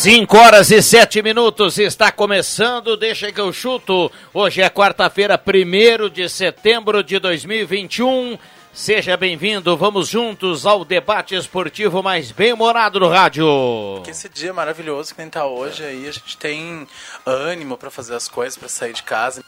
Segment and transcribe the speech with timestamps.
[0.00, 4.10] Cinco horas e sete minutos, está começando, deixa que eu chuto.
[4.32, 8.38] Hoje é quarta-feira, primeiro de setembro de 2021.
[8.72, 13.44] Seja bem-vindo, vamos juntos ao debate esportivo mais bem-humorado do rádio.
[14.02, 16.88] Que esse dia maravilhoso que nem tá hoje aí, a gente tem
[17.26, 19.44] ânimo para fazer as coisas, para sair de casa.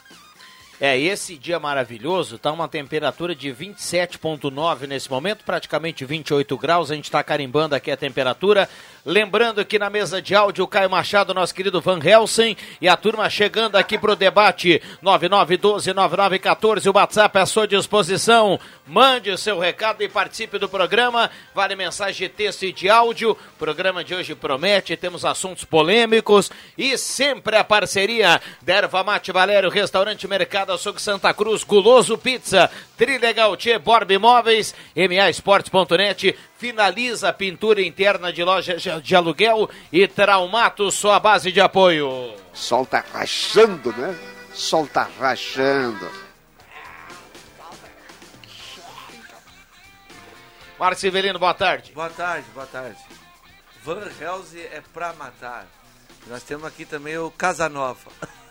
[0.81, 6.95] É, esse dia maravilhoso, tá uma temperatura de 27.9 nesse momento, praticamente 28 graus, a
[6.95, 8.67] gente está carimbando aqui a temperatura.
[9.05, 12.97] Lembrando que na mesa de áudio, o Caio Machado, nosso querido Van Helsen, e a
[12.97, 18.59] turma chegando aqui pro debate 9912-9914, o WhatsApp à sua disposição.
[18.87, 21.29] Mande o seu recado e participe do programa.
[21.53, 23.31] Vale mensagem de texto e de áudio.
[23.31, 29.31] O programa de hoje promete, temos assuntos polêmicos e sempre a parceria da Erva Mate
[29.31, 37.29] Valério, Restaurante Mercado Açougue Santa Cruz, Guloso Pizza, Trilegal Tchê, Borb Imóveis, MA Esportes.net, finaliza
[37.29, 42.33] a pintura interna de loja de aluguel e Traumato, sua base de apoio.
[42.53, 44.17] Sol tá rachando, né?
[44.53, 46.09] Sol tá rachando.
[50.79, 51.91] Marcos Severino, boa tarde.
[51.93, 52.97] Boa tarde, boa tarde.
[53.83, 55.67] Van Helsing é pra matar.
[56.27, 58.11] Nós temos aqui também o Casanova.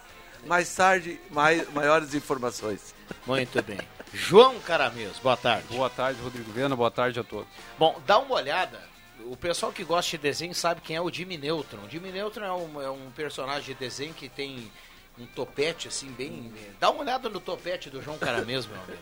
[0.47, 2.95] Mais tarde, mai, maiores informações.
[3.27, 3.79] Muito bem.
[4.13, 5.67] João Caramês, boa tarde.
[5.71, 7.49] Boa tarde, Rodrigo Viana, boa tarde a todos.
[7.79, 8.79] Bom, dá uma olhada.
[9.25, 11.85] O pessoal que gosta de desenho sabe quem é o Jimmy Neutron.
[11.87, 14.71] O Jimmy Neutron é um, é um personagem de desenho que tem
[15.19, 16.53] um topete assim, bem.
[16.81, 18.99] Dá uma olhada no topete do João Caramês, meu amigo.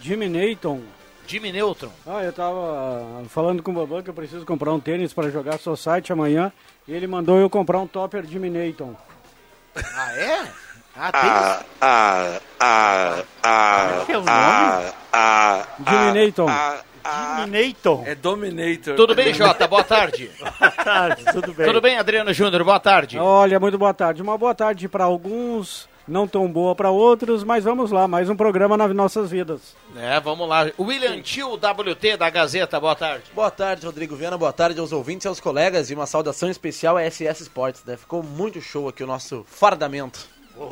[0.00, 0.82] Jimmy Neyton.
[1.26, 1.92] Jimmy Neutron.
[2.06, 5.58] Ah, eu tava falando com o Babão que eu preciso comprar um tênis para jogar
[5.58, 6.52] Society amanhã.
[6.88, 8.96] E ele mandou eu comprar um topper Jimmy Neyton.
[9.94, 10.46] Ah, é?
[10.96, 11.30] Ah, tem.
[11.30, 14.28] Ah, ah, ah, ah, É o nome?
[14.30, 16.46] ah, ah, Jimmy Neyton.
[17.36, 18.02] Dominator.
[18.08, 18.94] É Dominator.
[18.96, 19.66] Tudo bem, Jota?
[19.66, 20.30] Boa tarde.
[20.38, 21.66] Boa tarde, tudo bem?
[21.66, 22.62] Tudo bem, Adriano Júnior?
[22.64, 23.18] Boa tarde.
[23.18, 24.20] Olha, muito boa tarde.
[24.22, 28.36] Uma boa tarde para alguns, não tão boa para outros, mas vamos lá, mais um
[28.36, 29.74] programa nas nossas vidas.
[29.96, 30.70] É, vamos lá.
[30.78, 33.24] William Tio, WT da Gazeta, boa tarde.
[33.32, 34.36] Boa tarde, Rodrigo Viana.
[34.36, 35.90] Boa tarde aos ouvintes e aos colegas.
[35.90, 37.82] E uma saudação especial à SS Sports.
[37.86, 37.96] Né?
[37.96, 40.28] Ficou muito show aqui o nosso fardamento.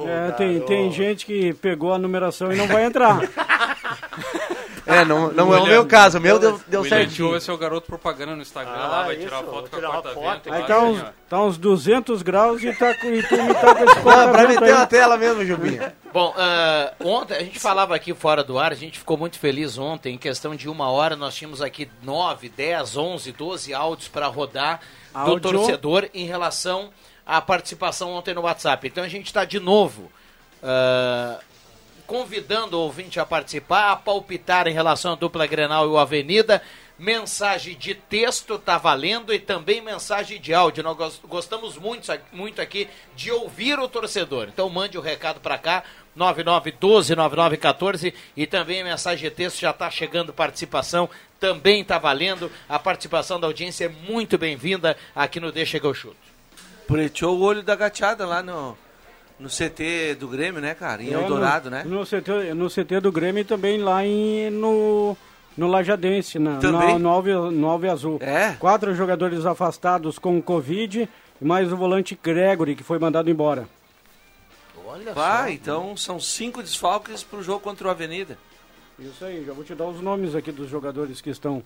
[0.07, 3.21] É, tem, tem gente que pegou a numeração e não vai entrar.
[4.89, 6.17] É, não, não é o meu caso.
[6.17, 7.31] O meu deu, deu William certinho.
[7.33, 9.79] vai ser o garoto propaganda no Instagram Ah, lá, vai isso, tirar foto com a
[9.81, 10.53] uma quarta foto.
[10.53, 11.07] Aí tá assim, uns, ó.
[11.29, 14.49] tá uns 200 graus e, tá, com- e tu me tá com esse Ah, pra
[14.49, 15.95] meter na tela mesmo, Jubinha.
[16.13, 19.77] Bom, ah, ontem a gente falava aqui fora do ar, a gente ficou muito feliz
[19.77, 20.15] ontem.
[20.15, 24.81] Em questão de uma hora, nós tínhamos aqui 9, 10, 11, 12 áudios para rodar
[25.13, 25.41] do Áudio.
[25.53, 26.89] torcedor em relação
[27.27, 28.87] à participação ontem no WhatsApp.
[28.89, 30.11] Então a gente está de novo
[30.63, 31.39] ah,
[32.09, 36.61] convidando o ouvinte a participar, a palpitar em relação à dupla Grenal e o Avenida.
[36.99, 40.83] Mensagem de texto tá valendo e também mensagem de áudio.
[40.83, 44.49] Nós gos- gostamos muito, muito aqui de ouvir o torcedor.
[44.49, 45.85] Então mande o recado para cá,
[46.17, 52.51] 9912-9914 e também a mensagem de texto já está chegando participação, também está valendo.
[52.69, 56.17] A participação da audiência é muito bem-vinda aqui no Deixa que eu chuto.
[56.87, 58.77] Preteou o olho da gateada lá no,
[59.39, 61.03] no CT do Grêmio, né, cara?
[61.03, 61.85] Em É, Eldorado, no, né?
[61.85, 65.17] No CT, no CT do Grêmio e também lá em, no,
[65.57, 68.19] no Lajadense, na, na- no, Alve, no Alve Azul.
[68.21, 68.53] É?
[68.59, 71.09] Quatro jogadores afastados com Covid
[71.41, 73.69] mais o volante Gregory, que foi mandado embora.
[74.87, 78.37] Olha Vai, então são cinco desfalques pro jogo contra o Avenida.
[78.99, 81.63] Isso aí, já vou te dar os nomes aqui dos jogadores que estão.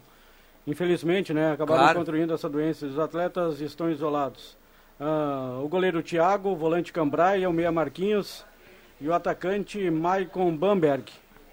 [0.67, 1.53] Infelizmente, né?
[1.53, 1.99] Acabaram Claro.
[2.01, 2.85] contraindo essa doença.
[2.85, 4.57] Os atletas estão isolados.
[5.01, 8.45] Ah, o goleiro Thiago, o volante Cambrai, o meia Marquinhos
[9.01, 11.05] e o atacante Maicon Bamberg.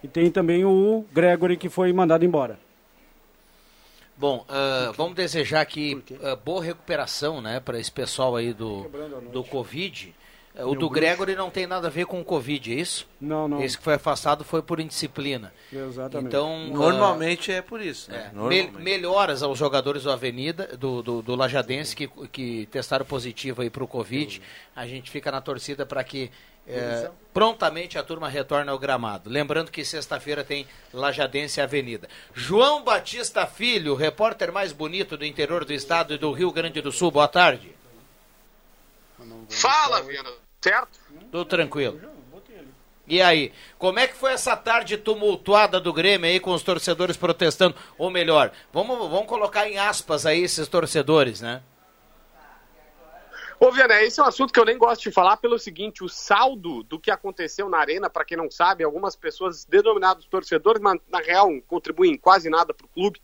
[0.03, 2.59] E tem também o Gregory que foi mandado embora.
[4.15, 8.85] Bom, ah, vamos desejar aqui ah, boa recuperação, né, para esse pessoal aí do,
[9.31, 10.13] do Covid.
[10.57, 13.07] Ah, O do Gregory não tem nada a ver com o Covid, é isso?
[13.21, 13.61] Não, não.
[13.63, 15.53] Esse que foi afastado foi por indisciplina.
[15.71, 16.27] Exatamente.
[16.27, 18.25] Então, Normalmente é por isso, né?
[18.25, 18.81] ah, me- Normalmente.
[18.83, 23.83] melhoras aos jogadores do Avenida, do, do, do Lajadense, que, que testaram positivo aí para
[23.83, 24.41] o Covid.
[24.75, 26.29] A gente fica na torcida para que
[26.67, 29.29] eh, prontamente a turma retorne ao gramado.
[29.29, 32.07] Lembrando que sexta-feira tem Lajadense e Avenida.
[32.33, 36.91] João Batista Filho, repórter mais bonito do interior do estado e do Rio Grande do
[36.91, 37.11] Sul.
[37.11, 37.71] Boa tarde.
[39.49, 40.29] Fala, Viana.
[40.61, 40.99] Certo?
[41.31, 41.99] Tudo tranquilo.
[43.07, 47.17] E aí, como é que foi essa tarde tumultuada do Grêmio aí com os torcedores
[47.17, 47.75] protestando?
[47.97, 51.63] Ou melhor, vamos, vamos colocar em aspas aí esses torcedores, né?
[53.59, 56.07] Ô, Viana, esse é um assunto que eu nem gosto de falar pelo seguinte, o
[56.07, 60.97] saldo do que aconteceu na arena, para quem não sabe, algumas pessoas denominadas torcedores, mas
[61.09, 63.19] na real não contribuem quase nada pro clube,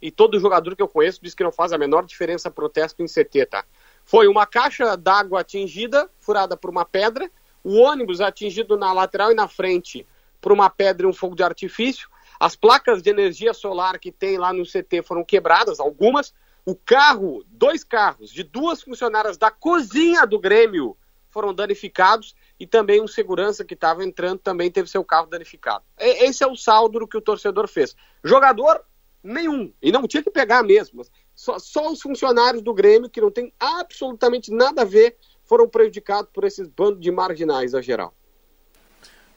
[0.00, 3.06] e todo jogador que eu conheço diz que não faz a menor diferença protesto em
[3.06, 3.64] CT, tá?
[4.10, 7.30] Foi uma caixa d'água atingida, furada por uma pedra,
[7.62, 10.04] o ônibus atingido na lateral e na frente
[10.40, 12.08] por uma pedra e um fogo de artifício,
[12.40, 16.34] as placas de energia solar que tem lá no CT foram quebradas, algumas,
[16.66, 20.96] o carro, dois carros de duas funcionárias da cozinha do Grêmio
[21.30, 25.84] foram danificados e também um segurança que estava entrando também teve seu carro danificado.
[25.96, 27.94] Esse é o saldo do que o torcedor fez.
[28.24, 28.84] Jogador,
[29.22, 29.72] nenhum.
[29.82, 31.02] E não tinha que pegar mesmo.
[31.34, 36.30] Só, só os funcionários do Grêmio, que não tem absolutamente nada a ver, foram prejudicados
[36.32, 38.14] por esses bandos de marginais, a geral.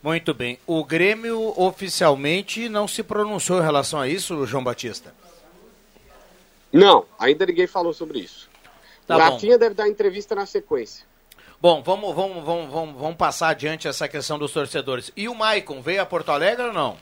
[0.01, 0.59] Muito bem.
[0.67, 5.13] O Grêmio oficialmente não se pronunciou em relação a isso, João Batista.
[6.71, 8.49] Não, ainda ninguém falou sobre isso.
[9.07, 9.17] Tá.
[9.17, 11.05] Rafinha deve dar entrevista na sequência.
[11.61, 15.11] Bom, vamos, vamos, vamos, vamos, vamos passar adiante essa questão dos torcedores.
[15.15, 16.97] E o Maicon veio a Porto Alegre ou não?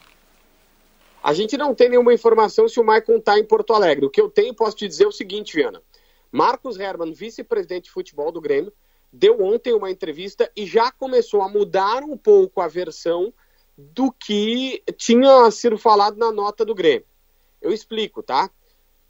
[1.24, 4.06] A gente não tem nenhuma informação se o Maicon está em Porto Alegre.
[4.06, 5.82] O que eu tenho, posso te dizer é o seguinte, Viana.
[6.32, 8.74] Marcos Herman, vice-presidente de futebol do Grêmio,
[9.14, 13.32] deu ontem uma entrevista e já começou a mudar um pouco a versão
[13.78, 17.06] do que tinha sido falado na nota do Grêmio.
[17.62, 18.50] Eu explico, tá?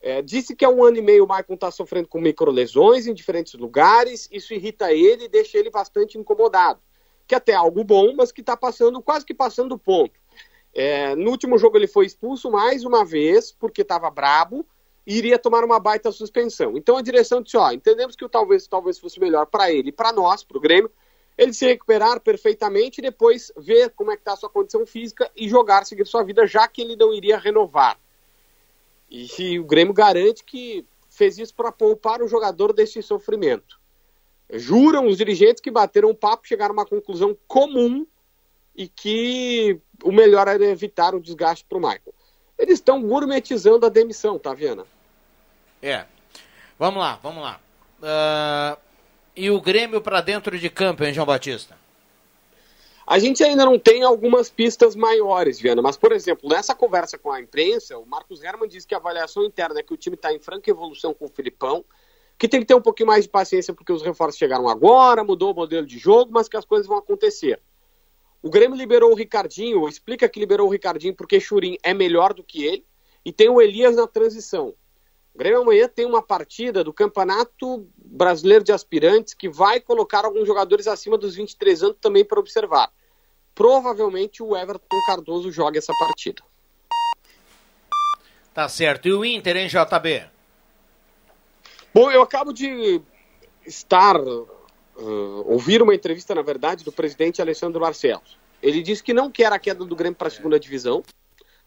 [0.02, 3.13] É, disse que há um ano e meio o Maicon está sofrendo com microlesões em
[3.13, 6.81] diferentes lugares, isso irrita ele e deixa ele bastante incomodado.
[7.25, 10.21] Que até é algo bom, mas que está passando, quase que passando do ponto.
[10.74, 14.66] É, no último jogo ele foi expulso mais uma vez, porque estava brabo,
[15.06, 16.78] e iria tomar uma baita suspensão.
[16.78, 19.92] Então a direção disse, ó, entendemos que o talvez, talvez fosse melhor para ele e
[19.92, 20.92] para nós, para o Grêmio,
[21.38, 25.30] ele se recuperar perfeitamente e depois ver como é que está a sua condição física
[25.36, 27.98] e jogar, seguir sua vida, já que ele não iria renovar.
[29.10, 33.80] E o Grêmio garante que fez isso para poupar o jogador desse sofrimento.
[34.54, 38.06] Juram os dirigentes que bateram um papo, chegaram a uma conclusão comum
[38.76, 42.13] e que o melhor era evitar o desgaste para o Michael.
[42.57, 44.86] Eles estão gourmetizando a demissão, tá, Viana?
[45.81, 46.06] É.
[46.77, 47.59] Vamos lá, vamos lá.
[48.01, 48.77] Ah,
[49.36, 51.77] e o Grêmio para dentro de campo, hein, João Batista?
[53.06, 57.31] A gente ainda não tem algumas pistas maiores, Viana, mas, por exemplo, nessa conversa com
[57.31, 60.31] a imprensa, o Marcos Herman disse que a avaliação interna é que o time está
[60.31, 61.83] em franca evolução com o Filipão,
[62.38, 65.51] que tem que ter um pouquinho mais de paciência porque os reforços chegaram agora, mudou
[65.51, 67.59] o modelo de jogo, mas que as coisas vão acontecer.
[68.42, 72.44] O Grêmio liberou o Ricardinho, explica que liberou o Ricardinho porque Churin é melhor do
[72.44, 72.86] que ele,
[73.24, 74.74] e tem o Elias na transição.
[75.34, 80.46] O Grêmio amanhã tem uma partida do Campeonato Brasileiro de Aspirantes que vai colocar alguns
[80.46, 82.92] jogadores acima dos 23 anos também para observar.
[83.54, 86.44] Provavelmente o Everton Cardoso joga essa partida.
[88.54, 89.08] Tá certo.
[89.08, 90.25] E o Inter, hein, JB?
[91.94, 93.01] Bom, eu acabo de
[93.65, 94.48] estar uh,
[95.46, 98.40] ouvir uma entrevista, na verdade, do presidente Alessandro Barcelos.
[98.62, 101.03] Ele disse que não quer a queda do Grêmio para a segunda divisão,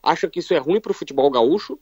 [0.03, 1.79] acha que isso é ruim para o futebol gaúcho.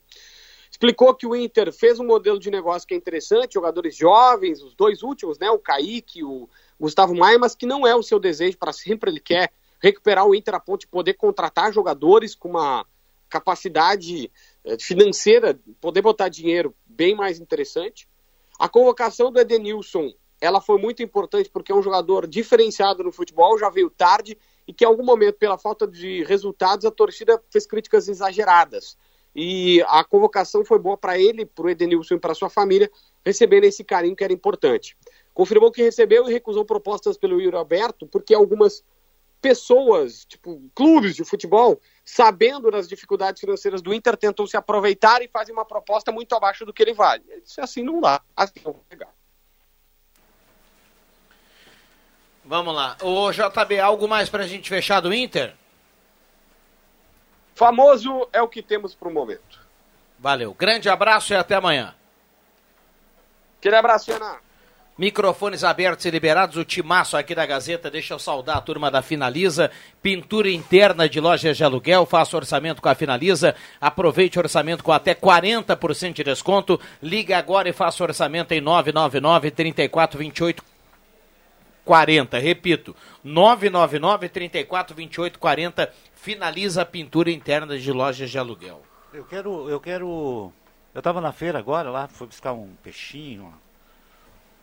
[0.70, 4.74] Explicou que o Inter fez um modelo de negócio que é interessante, jogadores jovens, os
[4.74, 6.48] dois últimos, né, o Kaique, o
[6.80, 9.10] Gustavo Maia, mas que não é o seu desejo para sempre.
[9.10, 12.86] Ele quer recuperar o Inter a ponto de poder contratar jogadores com uma
[13.28, 14.30] capacidade
[14.64, 18.08] eh, financeira, poder botar dinheiro bem mais interessante.
[18.58, 23.58] A convocação do Edenilson, ela foi muito importante porque é um jogador diferenciado no futebol,
[23.58, 27.66] já veio tarde e que em algum momento, pela falta de resultados, a torcida fez
[27.66, 28.96] críticas exageradas.
[29.34, 32.90] E a convocação foi boa para ele, para o Edenilson e para sua família,
[33.24, 34.96] recebendo esse carinho que era importante.
[35.32, 38.84] Confirmou que recebeu e recusou propostas pelo Yuri Alberto, porque algumas
[39.40, 45.28] pessoas, tipo clubes de futebol, sabendo das dificuldades financeiras do Inter, tentam se aproveitar e
[45.28, 47.24] fazem uma proposta muito abaixo do que ele vale.
[47.28, 49.12] Ele disse assim não dá, assim não vou pegar.
[52.44, 52.96] Vamos lá.
[53.02, 55.54] Ô, JB, algo mais pra gente fechar do Inter?
[57.54, 59.60] Famoso é o que temos para o momento.
[60.18, 60.54] Valeu.
[60.54, 61.94] Grande abraço e até amanhã.
[63.58, 64.38] Aquele abraço, Viana.
[64.98, 69.00] Microfones abertos e liberados, o timaço aqui da Gazeta, deixa eu saudar a turma da
[69.00, 69.70] Finaliza,
[70.02, 74.92] pintura interna de lojas de aluguel, faça orçamento com a Finaliza, aproveite o orçamento com
[74.92, 80.71] até 40% de desconto, ligue agora e faça orçamento em 999 34 28
[81.84, 88.82] 40, repito, 999 34 28 40, finaliza a pintura interna de lojas de aluguel.
[89.12, 90.52] Eu quero, eu quero.
[90.94, 93.52] Eu tava na feira agora lá, fui buscar um peixinho,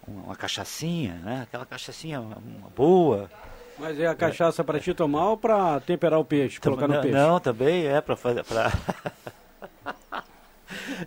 [0.08, 1.42] uma, uma cachaçinha, né?
[1.44, 3.30] Aquela cachaçinha uma boa.
[3.78, 7.02] Mas é a cachaça para te tomar ou para temperar o peixe, colocar no não,
[7.02, 7.18] peixe?
[7.18, 8.44] não, também é para fazer.
[8.44, 8.72] Pra...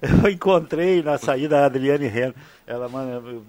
[0.25, 2.35] eu encontrei na saída a Adriane Reno.
[2.67, 3.45] Ela, mano,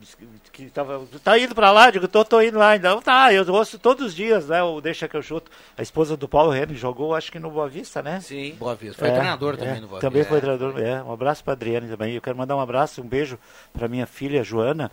[0.51, 1.05] que tava.
[1.23, 1.89] Tá indo pra lá?
[1.91, 2.99] Digo, tô, tô indo lá ainda.
[3.01, 4.61] Tá, eu ouço todos os dias, né?
[4.63, 5.51] O Deixa que eu chuto.
[5.77, 8.19] A esposa do Paulo Reno jogou, acho que no Boa Vista, né?
[8.19, 8.55] Sim.
[8.59, 8.99] Boa Vista.
[8.99, 10.29] Foi treinador também no Boa Também Vista.
[10.31, 10.79] foi treinador.
[10.79, 12.15] É, um abraço pra Adriane também.
[12.15, 13.37] Eu quero mandar um abraço, um beijo
[13.71, 14.91] pra minha filha Joana,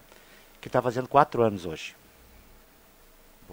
[0.61, 1.95] que tá fazendo quatro anos hoje.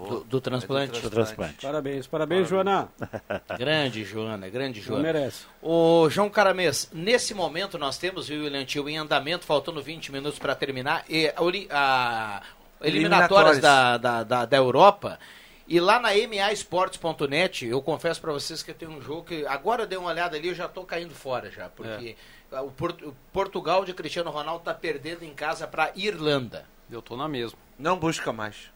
[0.05, 0.99] Do, do transplante.
[1.01, 1.65] Do transplante.
[1.65, 2.89] Parabéns, parabéns, Joana.
[3.57, 5.03] Grande Joana, grande Não Joana.
[5.03, 5.45] merece.
[5.61, 10.37] O João Caramês, nesse momento nós temos o William Tio em andamento, faltando 20 minutos
[10.37, 12.41] para terminar, e a, a-
[12.81, 15.19] eliminatórias da, da, da, da Europa.
[15.67, 19.87] E lá na maesportes.net, eu confesso para vocês que tem um jogo que agora eu
[19.87, 22.15] dei uma olhada ali, eu já tô caindo fora já, porque
[22.51, 26.65] o, Port- o Portugal de Cristiano Ronaldo tá perdendo em casa para Irlanda.
[26.89, 27.57] Eu tô na mesma.
[27.77, 28.71] Não busca mais.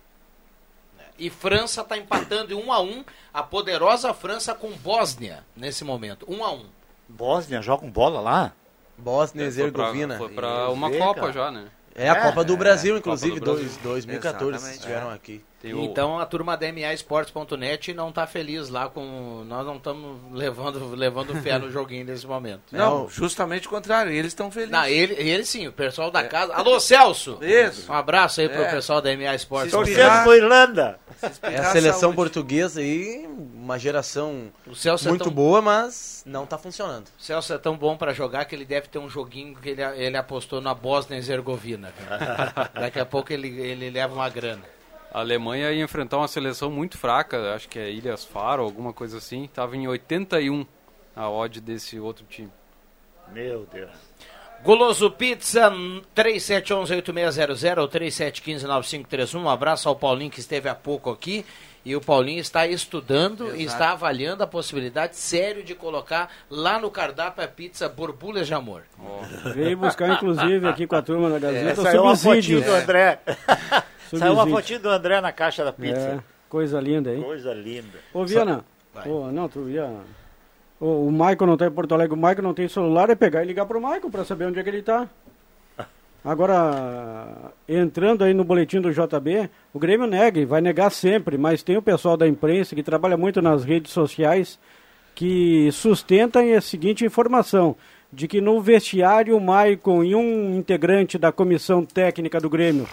[1.22, 6.26] E França está empatando em 1 a 1 a poderosa França com Bósnia nesse momento,
[6.28, 6.66] 1 a 1.
[7.08, 8.54] Bósnia, jogam bola lá?
[8.98, 10.18] Bósnia e Herzegovina.
[10.18, 11.32] Foi pra uma Copa cara.
[11.32, 11.68] já, né?
[11.94, 13.64] É a É, Copa do é, Brasil, Copa inclusive, do Brasil.
[13.64, 15.14] dois- 2014, Exatamente, estiveram é.
[15.14, 15.46] aqui.
[15.62, 19.44] Tem o- Então a turma da maesportes.net não está feliz lá com.
[19.46, 22.62] Nós não estamos levando, levando fé no joguinho nesse momento.
[22.72, 24.12] Não, justamente o contrário.
[24.12, 24.72] Eles estão felizes.
[24.72, 26.54] Não, ele, ele sim, o pessoal da casa.
[26.54, 27.38] Alô, Celso!
[27.42, 27.92] Isso.
[27.92, 28.72] Um abraço aí pro É.
[28.72, 29.72] pessoal da MA Esportes.
[29.72, 31.00] Se Torcendo pro Irlanda.
[31.44, 36.48] É a seleção portuguesa aí, uma geração O Celso, é muito tão, boa, mas não
[36.48, 37.06] tá funcionando.
[37.20, 39.84] o Celso é tão bom para jogar que ele deve ter um joguinho que ele,
[39.84, 41.94] ele apostou na Bósnia e Herzegovina.
[42.74, 44.64] Daqui a pouco ele, ele leva uma grana.
[45.14, 49.18] A Alemanha ia enfrentar uma seleção muito fraca, acho que é Ilhas Faro, alguma coisa
[49.18, 49.50] assim.
[49.54, 50.66] Tava em 81
[51.16, 52.52] a odd desse outro time.
[53.28, 53.92] Meu Deus.
[54.64, 55.72] Goloso Pizza
[56.16, 59.36] 3711-8600 ou 3715-9531.
[59.42, 61.44] Um abraço ao Paulinho que esteve há pouco aqui.
[61.84, 63.64] E o Paulinho está estudando e Exato.
[63.64, 68.84] está avaliando a possibilidade sério de colocar lá no cardápio a pizza Borbulhas de Amor.
[69.56, 73.20] Veio buscar, inclusive, aqui com a turma da Gazeta, Saiu uma fotinho do André.
[74.16, 76.24] Saiu uma fotinho do André na caixa da É, pizza.
[76.48, 77.24] coisa linda, hein?
[77.24, 77.98] Coisa linda.
[78.14, 79.08] Ô, Viana, Vai.
[79.10, 79.90] ô, não, tu ia...
[80.80, 83.42] Ô, o Maicon não tá em Porto Alegre, o Maicon não tem celular, é pegar
[83.44, 85.08] e ligar pro Maicon pra saber onde é que ele tá.
[86.24, 91.78] Agora, entrando aí no boletim do JB, o Grêmio nega vai negar sempre, mas tem
[91.78, 94.60] o pessoal da imprensa que trabalha muito nas redes sociais
[95.16, 97.76] que sustentam a seguinte informação,
[98.14, 102.88] de que no vestiário o Maicon e um integrante da comissão técnica do Grêmio,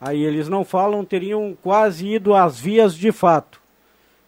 [0.00, 3.60] aí eles não falam, teriam quase ido às vias de fato.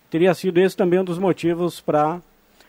[0.08, 2.20] Teria sido esse também um dos motivos para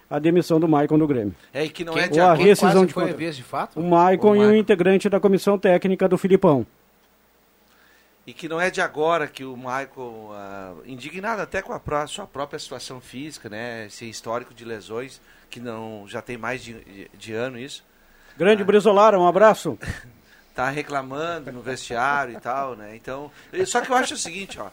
[0.09, 1.35] a demissão do Maicon do Grêmio.
[1.53, 3.19] É, e que não Quem- é de Ou a rescisão de foi a contrato.
[3.19, 3.79] vez de fato?
[3.79, 4.55] O Maicon O e o Maicon.
[4.55, 6.65] integrante da comissão técnica do Filipão.
[8.27, 12.07] E que não é de agora que o Michael, ah, indignado até com a pró-
[12.07, 13.85] sua própria situação física, né?
[13.85, 17.83] Esse histórico de lesões, que não já tem mais de, de- de ano isso,
[18.37, 19.77] Grande Brizolara, um abraço.
[20.55, 22.95] tá reclamando no vestiário e tal, né?
[22.95, 23.31] Então,
[23.65, 24.69] só que eu acho o seguinte, ó.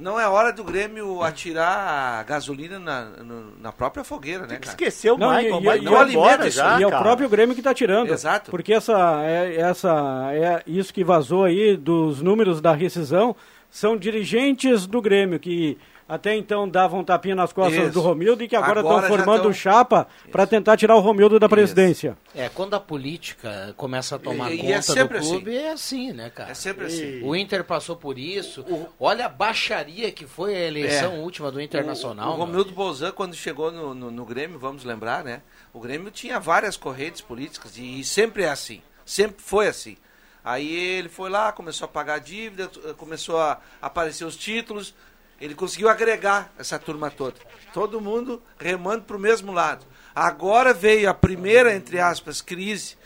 [0.00, 4.64] Não é hora do Grêmio atirar a gasolina na, no- na própria fogueira, né, cara?
[4.66, 5.46] Esqueceu o Não, Michael.
[5.48, 7.74] e- o Michael e- não alimenta isso já, e é o próprio Grêmio que está
[7.74, 8.10] tirando.
[8.12, 8.50] Exato.
[8.50, 13.36] Porque essa, é, essa, é, isso que vazou aí dos números da rescisão
[13.70, 15.76] são dirigentes do Grêmio que
[16.10, 17.92] até então davam tapinha nas costas Isso.
[17.92, 21.00] do Romildo e que agora estão Agora já formando tão- chapa para tentar tirar o
[21.00, 22.18] Romildo da presidência.
[22.34, 25.72] É, quando a política começa a tomar E- e conta é do sempre clube, é
[25.72, 26.50] assim, né, cara?
[26.50, 27.22] É sempre assim.
[27.22, 28.64] O Inter passou por isso.
[28.98, 31.18] Olha a baixaria que foi a eleição É.
[31.18, 32.30] última do Internacional.
[32.30, 32.36] O, o.
[32.38, 35.42] Romildo Bolzan, quando chegou no, no, no Grêmio, vamos lembrar, né?
[35.72, 38.82] O Grêmio tinha várias correntes políticas e, sempre é assim.
[39.06, 39.96] Sempre foi assim.
[40.42, 44.94] Aí ele foi lá, começou a pagar a dívida, começou a aparecer os títulos.
[45.40, 47.36] Ele conseguiu agregar essa turma toda.
[47.72, 49.86] Todo mundo remando para o mesmo lado.
[50.14, 52.96] Agora veio a primeira, entre aspas, crise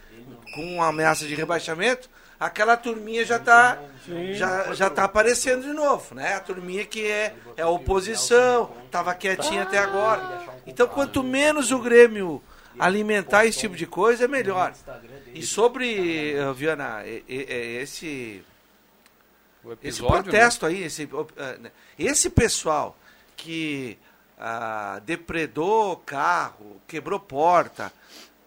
[0.54, 2.10] com uma ameaça de rebaixamento.
[2.40, 3.78] Aquela turminha já está
[4.34, 6.34] já, já tá aparecendo de novo, né?
[6.34, 10.42] A turminha que é, é a oposição, estava quietinha até agora.
[10.66, 12.42] Então, quanto menos o Grêmio
[12.78, 14.72] alimentar esse tipo de coisa é melhor.
[15.32, 17.24] E sobre, eh, Viana, e-
[19.64, 22.96] e- e- esse episódio, protesto aí, esse, eh, né, esse pessoal
[23.36, 23.98] que
[24.38, 27.92] ah, depredou carro, quebrou porta,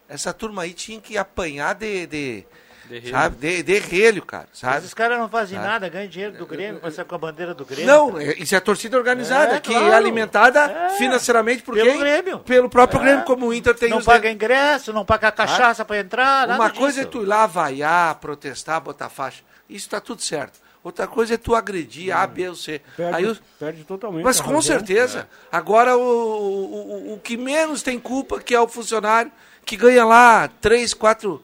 [0.08, 2.46] essa turma aí tinha que apanhar de, de,
[2.88, 3.10] Derrelho.
[3.10, 4.86] sabe, de, cara, Mas sabe?
[4.86, 5.68] os caras não fazem Sabe?
[5.68, 7.86] nada, ganham dinheiro do Grêmio, começam com a bandeira do Grêmio.
[7.86, 8.24] Não, cara.
[8.24, 9.86] é- isso é a torcida organizada, É, que claro.
[9.88, 10.90] é alimentada É.
[10.98, 11.98] financeiramente por Pelo quem?
[11.98, 12.38] Grêmio.
[12.40, 13.02] Pelo próprio É.
[13.04, 16.62] Grêmio, como o Inter tem não os paga ingresso, não paga cachaça pra entrar, nada
[16.62, 17.12] Uma coisa é disso.
[17.18, 19.42] tu ir lá vaiar, protestar, botar faixa.
[19.68, 20.58] Isso tá tudo certo.
[20.88, 22.80] Outra coisa é tu agredir A, B ou C.
[22.96, 24.24] Perde, Aí os- perde totalmente.
[24.24, 24.62] Mas com razão.
[24.62, 25.28] certeza.
[25.52, 29.30] Agora o, o, o- que menos tem culpa que é o funcionário
[29.66, 31.42] que ganha lá 3, 4.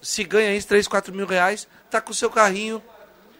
[0.00, 2.80] Se ganha isso, 3, 4 mil reais, tá com o seu carrinho.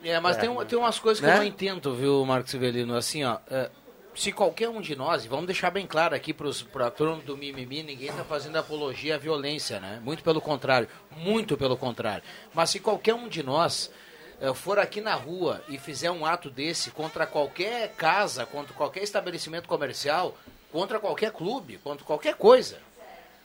[0.03, 1.35] É, mas tem, um- tem umas coisas que Né?
[1.35, 2.97] eu não entendo, viu, Marcos Severino?
[2.97, 3.71] Assim, ó, é,
[4.17, 7.37] se qualquer um de nós, e vamos deixar bem claro aqui para a turma do
[7.37, 10.01] mimimi, ninguém está fazendo apologia à violência, né?
[10.03, 12.25] Muito pelo contrário, muito pelo contrário.
[12.53, 14.06] Mas se qualquer um de nós é,
[14.55, 19.69] for aqui na rua e fizer um ato desse contra qualquer casa, contra qualquer estabelecimento
[19.69, 20.37] comercial,
[20.71, 22.79] contra qualquer clube, contra qualquer coisa,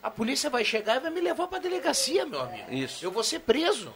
[0.04, 2.74] a polícia vai chegar e vai me levar para delegacia, meu amigo.
[2.74, 3.06] Isso.
[3.06, 3.94] Eu vou ser preso.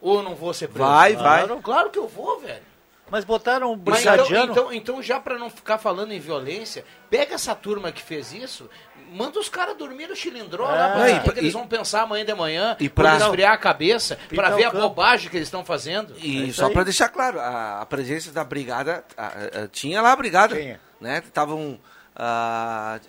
[0.00, 0.88] Ou não vou ser preso?
[0.88, 1.44] Vai, vai.
[1.44, 2.72] Claro, claro que eu vou, velho.
[3.10, 4.52] Mas botaram um Mas então, brigadiano.
[4.52, 8.70] então, então, já pra não ficar falando em violência, pega essa turma que fez isso,
[9.12, 12.24] manda os caras dormir no chilindró lá, pra e que que eles vão pensar amanhã
[12.24, 14.88] de manhã, e pra esfriar a cabeça, pra Pintar ver a campo.
[14.88, 16.14] bobagem que eles estão fazendo.
[16.18, 20.00] E É só para deixar claro, a, a presença da brigada, a- a- a- tinha
[20.02, 20.80] lá a brigada, Tinha.
[21.00, 21.22] né?
[21.26, 21.78] Estavam,
[22.24, 23.00] ah,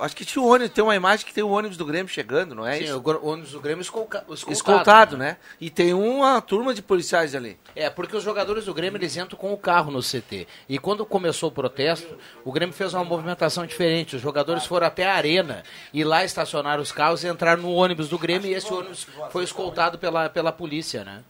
[0.00, 2.54] acho que tinha um ônibus, tem uma imagem que tem o ônibus do Grêmio chegando,
[2.54, 3.02] não é Sim, isso?
[3.04, 4.52] o ônibus do Grêmio escolca, escoltado.
[4.52, 5.36] Escoltado, né?
[5.60, 7.58] E tem uma turma de policiais ali.
[7.76, 10.48] É, porque os jogadores do Grêmio eles entram com o carro no CT.
[10.70, 14.16] E quando começou o protesto, o Grêmio fez uma movimentação diferente.
[14.16, 18.08] Os jogadores foram até a arena e lá estacionaram os carros e entraram no ônibus
[18.08, 21.22] do Grêmio e esse ônibus foi escoltado pela, pela polícia, né?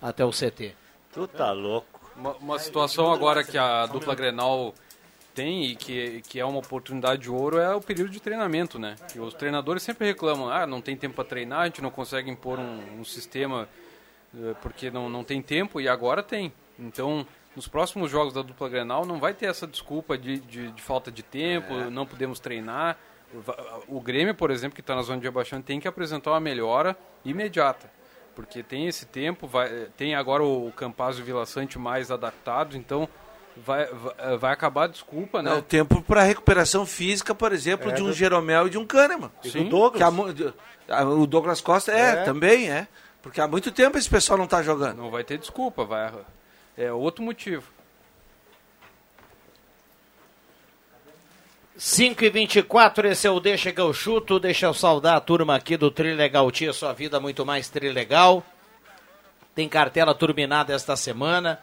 [0.00, 0.76] Até o CT.
[1.12, 1.88] Tu tá louco.
[2.16, 4.72] Uma, uma situação agora que a dupla Grenal
[5.34, 8.94] tem e que, que é uma oportunidade de ouro é o período de treinamento, né?
[9.12, 12.30] Que os treinadores sempre reclamam, ah, não tem tempo para treinar, a gente não consegue
[12.30, 13.68] impor um, um sistema
[14.36, 16.52] eh, porque não, não tem tempo e agora tem.
[16.78, 20.82] Então, nos próximos jogos da dupla Grenal não vai ter essa desculpa de, de, de
[20.82, 22.98] falta de tempo, não podemos treinar.
[23.88, 26.96] O Grêmio, por exemplo, que está na zona de rebaixamento, tem que apresentar uma melhora
[27.24, 27.90] imediata.
[28.34, 32.76] Porque tem esse tempo, vai, tem agora o Campazzo e o Vila Sante mais adaptados,
[32.76, 33.08] então
[33.56, 35.64] vai, vai, vai acabar a desculpa, Não, né?
[35.66, 39.30] tempo para recuperação física, por exemplo, de um Jeromel e de um Kahneman.
[39.42, 39.64] E Sim.
[39.64, 40.34] do Douglas.
[40.36, 40.52] Que
[40.88, 42.24] ah, o Douglas Costa é, É.
[42.24, 42.86] também é.
[43.22, 44.98] Porque há muito tempo esse pessoal não tá jogando.
[44.98, 46.12] Não vai ter desculpa, vai
[46.76, 47.72] é outro motivo.
[51.76, 54.38] 5 e 24 esse é o Deixa que eu chuto.
[54.38, 58.44] Deixa eu saudar a turma aqui do Trilegal Tia, sua vida muito mais trilegal.
[59.54, 61.60] Tem cartela turbinada esta semana.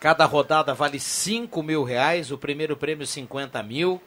[0.00, 2.30] Cada rodada vale 5 mil reais.
[2.30, 4.02] O primeiro prêmio 50 mil.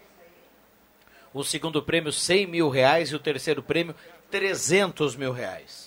[1.34, 3.10] O segundo prêmio 100 mil reais.
[3.10, 3.96] E o terceiro prêmio
[4.30, 5.81] 300 mil reais.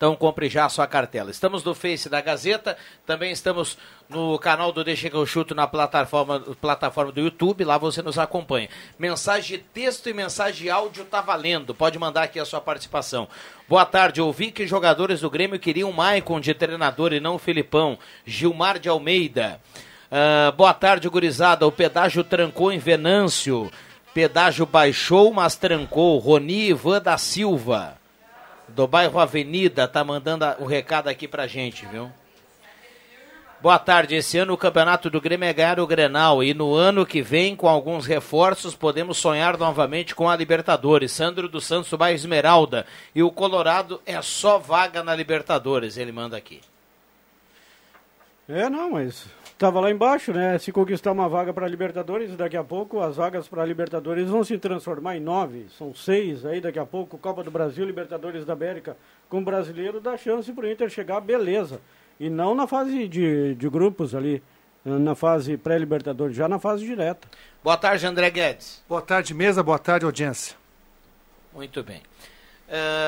[0.00, 1.30] Então compre já a sua cartela.
[1.30, 3.76] Estamos no Face da Gazeta, também estamos
[4.08, 8.18] no canal do Deixa que eu chuto na plataforma, plataforma do YouTube, lá você nos
[8.18, 8.70] acompanha.
[8.98, 13.28] Mensagem de texto e mensagem de áudio tá valendo, pode mandar aqui a sua participação.
[13.68, 17.98] Boa tarde, ouvi que jogadores do Grêmio queriam Maicon de treinador e não o Filipão.
[18.24, 19.60] Gilmar de Almeida.
[20.10, 21.66] Ah, boa tarde, gurizada.
[21.66, 23.70] O pedágio trancou em Venâncio.
[24.14, 26.16] Pedágio baixou, mas trancou.
[26.16, 27.99] Roni Ivan da Silva
[28.74, 32.10] do bairro Avenida, tá mandando o recado aqui pra gente, viu?
[33.60, 34.14] Boa tarde.
[34.14, 37.54] Esse ano o campeonato do Grêmio é ganhar o Grenal e no ano que vem,
[37.54, 41.12] com alguns reforços, podemos sonhar novamente com a Libertadores.
[41.12, 42.86] Sandro dos Santos, bairro Esmeralda.
[43.14, 46.62] E o Colorado é só vaga na Libertadores, ele manda aqui.
[48.48, 49.26] É, não, mas
[49.60, 50.58] estava lá embaixo, né?
[50.58, 54.56] Se conquistar uma vaga para Libertadores, daqui a pouco as vagas para Libertadores vão se
[54.56, 55.66] transformar em nove.
[55.76, 58.96] São seis aí, daqui a pouco, Copa do Brasil, Libertadores da América.
[59.28, 61.78] Com o brasileiro, dá chance para o Inter chegar, beleza.
[62.18, 64.42] E não na fase de, de grupos ali,
[64.82, 67.28] na fase pré-Libertadores, já na fase direta.
[67.62, 68.82] Boa tarde, André Guedes.
[68.88, 69.62] Boa tarde, mesa.
[69.62, 70.56] Boa tarde, audiência.
[71.52, 72.00] Muito bem.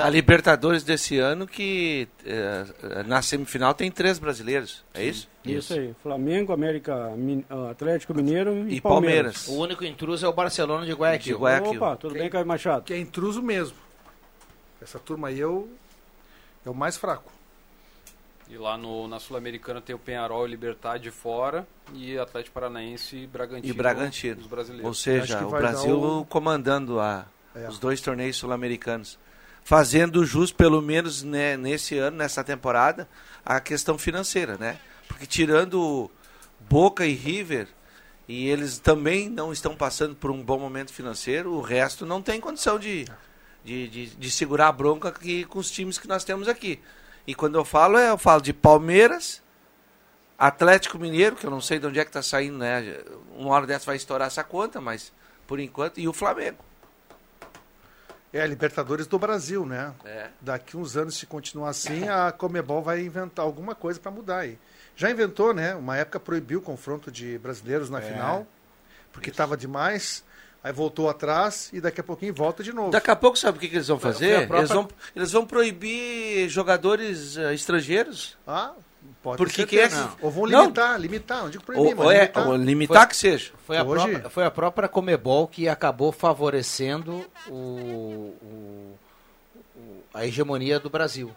[0.04, 2.64] A Libertadores desse ano que eh,
[3.06, 5.28] na semifinal tem três brasileiros, é isso?
[5.44, 5.94] Isso, aí.
[6.02, 9.46] Flamengo, América, Min- ah, Atlético Mineiro e, E Palmeiras.
[9.48, 11.36] O único intruso é o Barcelona de Guayaquil.
[11.36, 11.76] De Guayaquil.
[11.82, 12.84] Opa, tudo bem, Caio Machado?
[12.84, 13.76] Que é intruso mesmo.
[14.80, 15.68] Essa turma aí é o,
[16.66, 17.30] é o mais fraco.
[18.50, 23.16] E lá no, na Sul-Americana tem o Penharol e Libertad de fora e Atlético Paranaense
[23.16, 23.72] e Bragantino.
[23.72, 24.40] E Bragantino.
[24.40, 24.86] Os brasileiros.
[24.86, 27.68] Ou seja, o Brasil o- comandando a, É.
[27.68, 29.18] Os dois torneios sul-americanos.
[29.64, 33.08] Fazendo jus, pelo menos né, nesse ano, nessa temporada,
[33.44, 34.78] a questão financeira, né?
[35.06, 36.10] Porque tirando
[36.68, 37.68] Boca e River,
[38.26, 42.40] e eles também não estão passando por um bom momento financeiro, o resto não tem
[42.40, 43.06] condição de,
[43.64, 46.80] de, de, de segurar a bronca aqui com os times que nós temos aqui.
[47.26, 49.42] E quando eu falo, é, eu falo de Palmeiras,
[50.38, 53.00] Atlético Mineiro, que eu não sei de onde é que está saindo, né?
[53.36, 55.12] Uma hora dessa vai estourar essa conta, mas
[55.46, 56.64] por enquanto, e o Flamengo.
[58.32, 59.92] É Libertadores do Brasil, né?
[60.04, 60.28] É.
[60.40, 64.58] Daqui uns anos, se continuar assim, a Comebol vai inventar alguma coisa para mudar aí.
[64.96, 65.74] Já inventou, né?
[65.74, 68.02] Uma época proibiu o confronto de brasileiros na É.
[68.02, 68.46] final,
[69.12, 70.24] porque estava demais.
[70.64, 72.90] Aí voltou atrás e daqui a pouquinho volta de novo.
[72.92, 74.46] Daqui a pouco, sabe o que, que eles vão fazer?
[74.46, 78.38] própria- Eles, vão, eles vão proibir jogadores eh, estrangeiros.
[78.46, 78.72] Ah,
[79.22, 80.62] pode Porque é que- Ou vão Não.
[80.62, 82.48] limitar, limitar, não digo proibir, Ou- mas é- limitar.
[82.48, 83.52] ou limitar que seja.
[83.66, 88.96] Foi a, Hoje- própria, foi a própria Comebol que acabou favorecendo o, o-
[89.76, 91.30] o- a hegemonia do Brasil.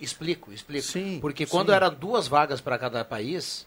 [0.00, 0.86] Explico, explico.
[0.86, 1.74] Sim, Porque quando sim.
[1.74, 3.66] eram duas vagas para cada país,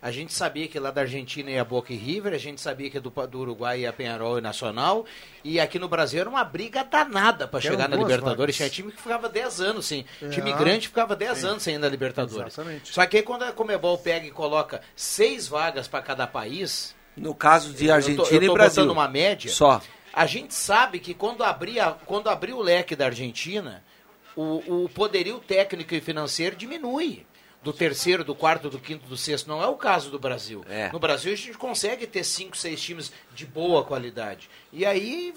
[0.00, 3.00] a gente sabia que lá da Argentina ia Boca e River, a gente sabia que
[3.00, 5.04] do, do Uruguai ia Penharol e Nacional,
[5.42, 8.56] e aqui no Brasil era uma briga danada para chegar na Libertadores.
[8.56, 10.04] Tinha time que ficava 10 anos sem.
[10.22, 10.28] É.
[10.28, 11.46] Time grande ficava 10 Sim.
[11.46, 12.52] anos sem ir na Libertadores.
[12.54, 12.92] Exatamente.
[12.92, 17.34] Só que aí quando a Comebol pega e coloca seis vagas para cada país, No
[17.34, 18.92] caso de eu tô- Argentina eu tô e Brasil.
[18.92, 19.50] uma média.
[19.50, 19.80] Só.
[20.12, 23.82] A gente sabe que quando abrir, a- quando abrir o leque da Argentina,
[24.34, 27.26] o, o poderio técnico e financeiro diminui.
[27.66, 29.48] Do terceiro, do quarto, do quinto, do sexto.
[29.48, 30.64] Não é o caso do Brasil.
[30.68, 30.88] É.
[30.92, 34.48] No Brasil a gente consegue ter cinco, seis times de boa qualidade.
[34.72, 35.34] E aí,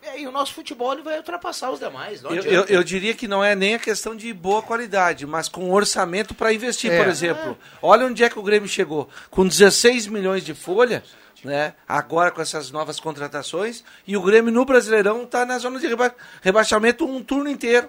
[0.00, 2.22] e aí o nosso futebol ele vai ultrapassar os demais.
[2.22, 5.48] Não Eu, eu, eu diria que não é nem a questão de boa qualidade, mas
[5.48, 6.96] com orçamento para investir, É.
[6.96, 7.58] por exemplo.
[7.82, 9.08] Olha onde é que o Grêmio chegou.
[9.28, 11.02] Com 16 milhões de folha,
[11.42, 11.74] né?
[11.88, 16.14] agora com essas novas contratações, e o Grêmio no Brasileirão está na zona de reba-
[16.40, 17.88] rebaixamento um turno inteiro.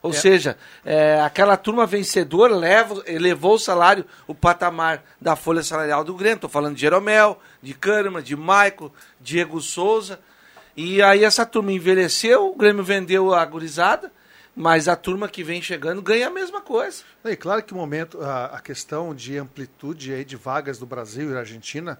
[0.00, 0.14] Ou É.
[0.14, 6.14] seja, é, aquela turma vencedora leva, elevou o salário, o patamar da folha salarial do
[6.14, 6.36] Grêmio.
[6.36, 10.20] Estou falando de Jeromel, de Kahneman, de Maico, Diego Souza.
[10.76, 14.12] E aí essa turma envelheceu, o Grêmio vendeu a gurizada,
[14.54, 17.02] mas a turma que vem chegando ganha a mesma coisa.
[17.24, 21.30] E claro que o momento, a, a questão de amplitude aí de vagas do Brasil
[21.30, 21.98] e da Argentina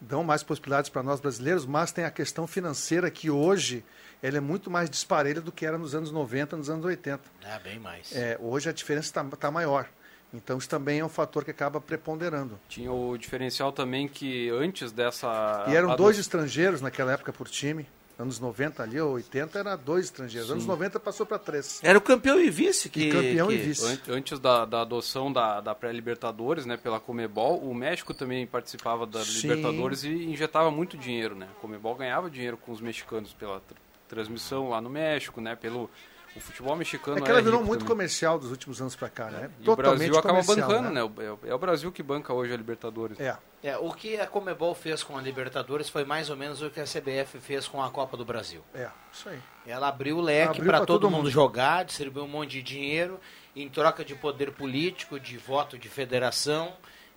[0.00, 3.84] dão mais possibilidades para nós brasileiros, mas tem a questão financeira que hoje
[4.26, 7.20] ela é muito mais disparelha do que era nos anos 90, nos anos 80.
[7.44, 8.14] Ah, bem mais.
[8.14, 9.86] É, hoje a diferença está maior.
[10.32, 12.58] Então isso também é um fator que acaba preponderando.
[12.68, 15.64] Tinha o diferencial também que antes dessa.
[15.68, 17.86] E eram ado- dois estrangeiros naquela época por time.
[18.16, 20.48] Anos 90 ali, ou 80, era dois estrangeiros.
[20.48, 20.68] Anos Sim.
[20.70, 21.80] 90 passou para três.
[21.82, 23.08] Era o campeão e vice que.
[23.08, 23.84] E campeão que- e vice.
[23.84, 29.04] An- Antes da, da adoção da, da pré-Libertadores, né, pela Comebol, o México também participava
[29.04, 29.48] da Sim.
[29.48, 31.48] Libertadores e injetava muito dinheiro, né?
[31.50, 33.60] A Comebol ganhava dinheiro com os mexicanos pela
[34.08, 35.56] transmissão lá no México, né?
[35.56, 35.90] Pelo
[36.36, 37.18] o futebol mexicano.
[37.18, 37.92] É que ela virou rico muito também.
[37.94, 39.48] comercial dos últimos anos para cá, né?
[39.60, 41.04] E o Brasil acaba comercial, bancando, né?
[41.04, 43.20] O- É, o- é Brasil que banca hoje a Libertadores.
[43.20, 43.36] É.
[43.62, 46.80] É, o que a Comebol fez com a Libertadores foi mais ou menos o que
[46.80, 48.62] a CBF fez com a Copa do Brasil.
[48.74, 49.38] É, isso aí.
[49.64, 51.30] Ela abriu o leque para pra todo, todo mundo mundo.
[51.30, 53.20] jogar, distribuiu um monte de dinheiro
[53.54, 56.72] em troca de poder político, de voto de federação.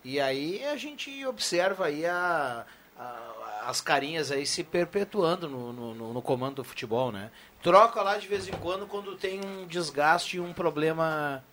[0.06, 2.66] E aí a gente observa aí a-
[3.64, 7.30] as carinhas aí se perpetuando no, no- no- comando do futebol, né?
[7.62, 11.44] Troca lá de vez em quando quando tem um desgaste e um problema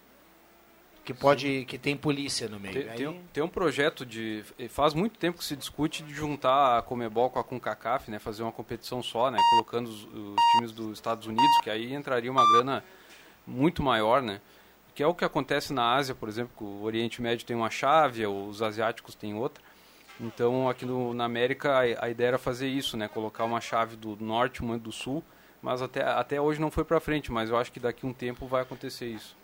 [1.05, 2.75] que pode que tem polícia no meio.
[2.75, 4.45] Tem, Aí- tem um- tem um projeto de.
[4.71, 8.19] Faz muito tempo que se discute de juntar a Comebol com a CONCACAF, né?
[8.19, 9.39] Fazer uma competição só, né?
[9.51, 12.83] Colocando os, os times dos Estados Unidos, que aí entraria uma grana
[13.47, 14.41] muito maior, né?
[14.95, 17.69] Que é o que acontece na Ásia, por exemplo, que o Oriente Médio tem uma
[17.71, 19.64] chave, os asiáticos têm outra.
[20.21, 23.09] Então, aqui no, na América, a, a ideia era fazer isso, né?
[23.09, 25.23] Colocar uma chave do norte, uma do sul.
[25.61, 28.47] Mas até, até hoje não foi para frente, mas eu acho que daqui um tempo
[28.47, 29.35] vai acontecer isso.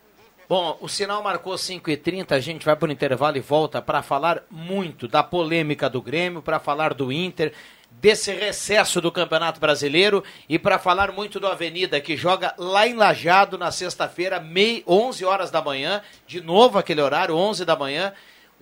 [0.49, 4.43] Bom, o sinal marcou 5h30, a gente vai para o intervalo e volta para falar
[4.51, 7.53] muito da polêmica do Grêmio, para falar do Inter,
[7.91, 12.95] desse recesso do Campeonato Brasileiro e para falar muito do Avenida, que joga lá em
[12.95, 18.13] Lajado na sexta-feira, mei- 11 horas da manhã, de novo aquele horário, 11 da manhã.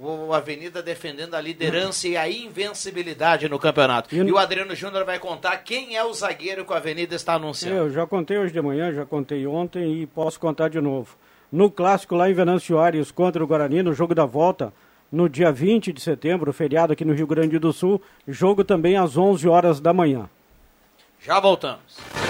[0.01, 4.15] O Avenida defendendo a liderança e a invencibilidade no campeonato.
[4.15, 7.35] E E, o Adriano Júnior vai contar quem é o zagueiro que o Avenida está
[7.35, 7.77] anunciando.
[7.77, 11.17] Eu já contei hoje de manhã, já contei ontem e posso contar de novo.
[11.51, 14.73] No clássico lá em Venâncio Aires contra o Guarani, no jogo da volta,
[15.11, 19.17] no dia 20 de setembro, feriado aqui no Rio Grande do Sul, jogo também às
[19.17, 20.31] 11 horas da manhã.
[21.21, 22.28] Já voltamos.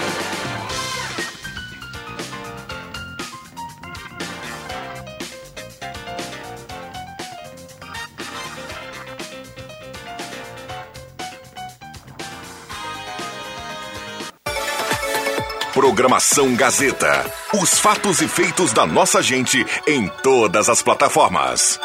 [15.99, 17.29] Programação Gazeta.
[17.61, 21.77] Os fatos e feitos da nossa gente em todas as plataformas.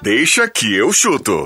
[0.00, 1.44] Deixa que eu chuto.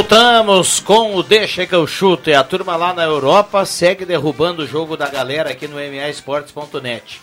[0.00, 2.30] Voltamos com o Deixa que eu chuto.
[2.30, 7.20] E a turma lá na Europa segue derrubando o jogo da galera aqui no maesportes.net.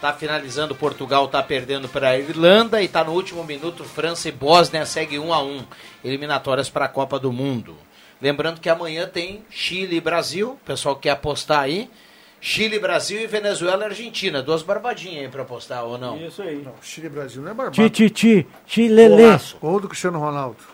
[0.00, 4.32] Tá finalizando Portugal, tá perdendo para a Irlanda e tá no último minuto França e
[4.32, 5.64] Bósnia segue 1 a 1,
[6.04, 7.76] eliminatórias para a Copa do Mundo.
[8.20, 11.90] Lembrando que amanhã tem Chile e Brasil, o pessoal quer apostar aí.
[12.40, 14.40] Chile, Brasil e Venezuela e Argentina.
[14.40, 16.16] Duas barbadinhas aí pra apostar, ou não?
[16.24, 16.62] Isso aí.
[16.62, 17.90] Não, Chile e Brasil não é barbado.
[17.90, 19.24] Ti, ti, ti, chilelê.
[19.24, 19.56] Golaço.
[19.60, 20.71] Ou do Cristiano Ronaldo.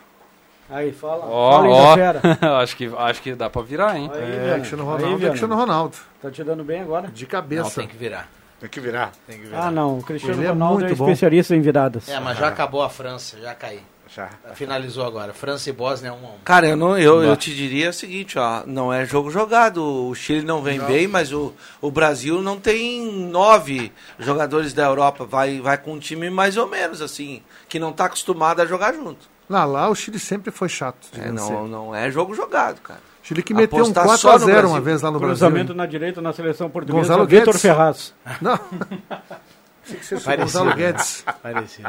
[0.70, 1.24] Aí, fala.
[1.24, 2.56] Ó, fala aí ó.
[2.60, 4.10] acho, que, acho que dá pra virar, hein?
[4.12, 4.54] Aí, É, Viana.
[4.58, 5.28] Cristiano Aí, Ronaldo é Viana.
[5.30, 5.96] Cristiano Ronaldo.
[6.20, 7.08] Tá te dando bem agora?
[7.08, 7.62] De cabeça.
[7.62, 8.28] Não, tem que virar.
[8.60, 9.12] Tem que virar.
[9.26, 9.66] Tem que virar.
[9.66, 9.98] Ah, não.
[9.98, 11.04] O Cristiano Ele é Ronaldo é, muito bom.
[11.04, 12.08] especialista em viradas.
[12.08, 13.80] É, mas já acabou a França, já caiu.
[14.14, 14.30] Já.
[14.54, 15.34] Finalizou agora.
[15.34, 16.32] França e Bósnia 1 a 1.
[16.42, 19.84] Cara, eu, não, eu, eu te diria o seguinte, ó, não é jogo jogado.
[19.84, 25.24] O Chile não vem bem, mas o, o Brasil não tem nove jogadores da Europa.
[25.26, 28.94] Vai, vai com um time mais ou menos, assim, que não tá acostumado a jogar
[28.94, 29.28] junto.
[29.48, 33.00] Lá, lá o Chile sempre foi chato de É, não, não é jogo jogado, cara.
[33.22, 34.68] Chile que meteu um Apostar no 4x0 Brasil.
[34.68, 35.36] uma vez lá no Brasil.
[35.36, 37.08] Cruzamento na direita na seleção portuguesa.
[37.08, 37.62] Gonzalo Vitor Guedes.
[37.62, 38.14] Ferraz.
[38.40, 38.54] Não.
[38.54, 41.24] O Gonzalo Guedes.
[41.42, 41.88] Parecido.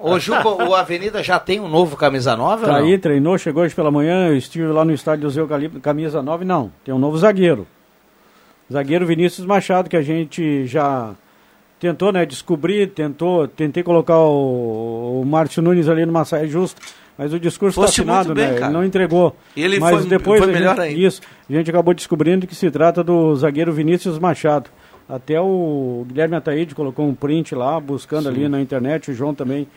[0.00, 2.66] Ô, Juba, o Avenida já tem um novo camisa nova?
[2.66, 6.22] Tá aí, treinou, chegou hoje pela manhã, eu estive lá no estádio do Eucalipto, camisa
[6.22, 7.66] 9, não, tem um novo zagueiro.
[8.70, 11.14] Zagueiro Vinícius Machado, que a gente já
[11.78, 16.80] tentou, né, descobrir, tentou, tentei colocar o, o Márcio Nunes ali numa saia justa,
[17.18, 18.72] mas o discurso está afinado, muito bem, né, ele cara.
[18.72, 19.36] não entregou.
[19.56, 21.00] E ele mas foi- depois foi melhor gente, ainda.
[21.00, 24.70] Isso, a gente acabou descobrindo que se trata do zagueiro Vinícius Machado.
[25.08, 29.68] Até o Guilherme Ataíde colocou um print lá, buscando ali na internet, o João também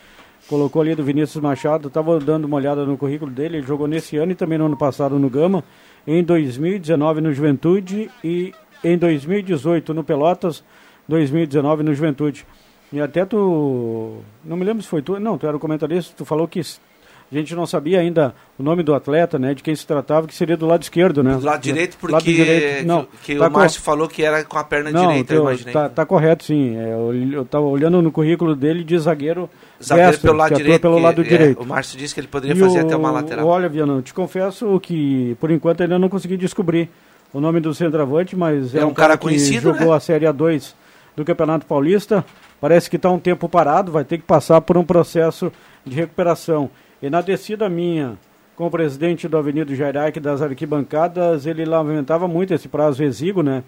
[0.48, 4.18] colocou ali do Vinícius Machado, estava dando uma olhada no currículo dele, ele jogou nesse
[4.18, 5.64] ano e também no ano passado no Gama,
[6.08, 8.52] em 2019 no Juventude e
[8.84, 10.64] em 2018 no Pelotas,
[11.10, 12.46] 2019 no Juventude.
[12.94, 16.26] E até tu, não me lembro se foi tu, não, tu era o comentarista, tu
[16.26, 19.86] falou que a gente não sabia ainda o nome do atleta, né, de quem se
[19.86, 21.36] tratava, que seria do lado esquerdo, né?
[21.36, 24.44] Do lado direito, porque Lado direito, não, que, que tá o Márcio falou que era
[24.44, 25.72] com a perna não, direita, eu imaginei.
[25.72, 26.76] Tá, tá correto, sim.
[26.78, 29.48] É, eu, eu tava olhando no currículo dele de zagueiro,
[29.84, 30.82] Zagueiro pelo lado que direito.
[30.82, 31.62] pelo que- lado é, direito.
[31.62, 33.46] O Márcio disse que ele poderia E fazer o- até uma lateral.
[33.46, 36.90] Olha, Viana, te confesso que por enquanto ainda não consegui descobrir
[37.32, 39.96] o nome do centroavante, mas é, É um cara que conhecido, jogou né?
[39.98, 40.74] a Série A2
[41.16, 42.26] do Campeonato Paulista.
[42.62, 45.52] Parece que está um tempo parado, vai ter que passar por um processo
[45.86, 46.70] de recuperação.
[47.02, 48.18] E na descida minha
[48.56, 53.64] com o presidente do Avenida Jairac das arquibancadas, ele lamentava muito esse prazo exíguo, né?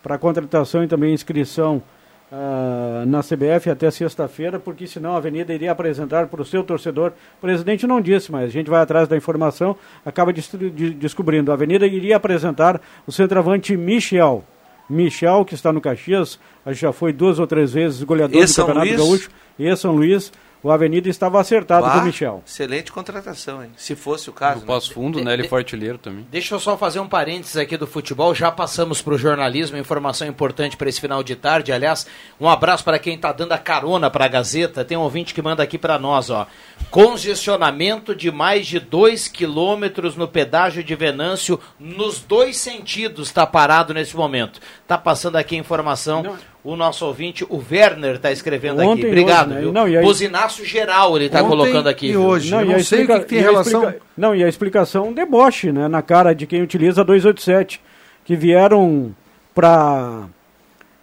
[0.00, 1.82] Para contratação e também inscrição
[2.30, 7.12] ah, na CBF até sexta-feira, porque senão a Avenida iria apresentar para o seu torcedor.
[7.38, 9.74] O presidente não disse, mas a gente vai atrás da informação,
[10.06, 11.50] acaba destru- de- descobrindo.
[11.50, 14.44] A Avenida iria apresentar o centroavante Michel.
[14.88, 18.66] Michel, que está no Caxias, já foi duas ou três vezes goleador E do São
[18.66, 19.00] Campeonato Luís?
[19.00, 19.30] Gaúcho.
[19.58, 22.42] E São Luís, o Avenida estava acertado com o Michel.
[22.46, 23.70] Excelente contratação, hein?
[23.76, 24.60] Se fosse o caso.
[24.60, 25.32] No pós-fundo, né?
[25.32, 26.26] Ele foi artilheiro também.
[26.30, 28.34] Deixa eu só fazer um parênteses aqui do futebol.
[28.34, 31.72] Já passamos para o jornalismo, informação importante para esse final de tarde.
[31.72, 32.06] Aliás,
[32.40, 34.84] um abraço para quem está dando a carona para a Gazeta.
[34.84, 36.46] Tem um ouvinte que manda aqui para nós, ó.
[36.90, 43.94] Congestionamento de mais de 2 quilômetros no pedágio de Venâncio, nos dois sentidos, está parado
[43.94, 44.60] nesse momento.
[44.82, 46.36] Está passando aqui a informação.
[46.70, 48.88] O nosso ouvinte, o Werner, está escrevendo aqui.
[48.90, 49.60] Ontem e Obrigado, hoje, né?
[49.62, 49.72] viu?
[49.72, 52.08] Não, e aí- Buzinaço geral ele está colocando aqui.
[52.10, 52.52] e hoje.
[52.54, 53.82] eu e não a sei o que, explica- que tem e a relação.
[53.84, 57.80] explica- não, e a explicação um deboche, né, na cara de quem utiliza 287,
[58.24, 59.14] que vieram
[59.54, 60.24] para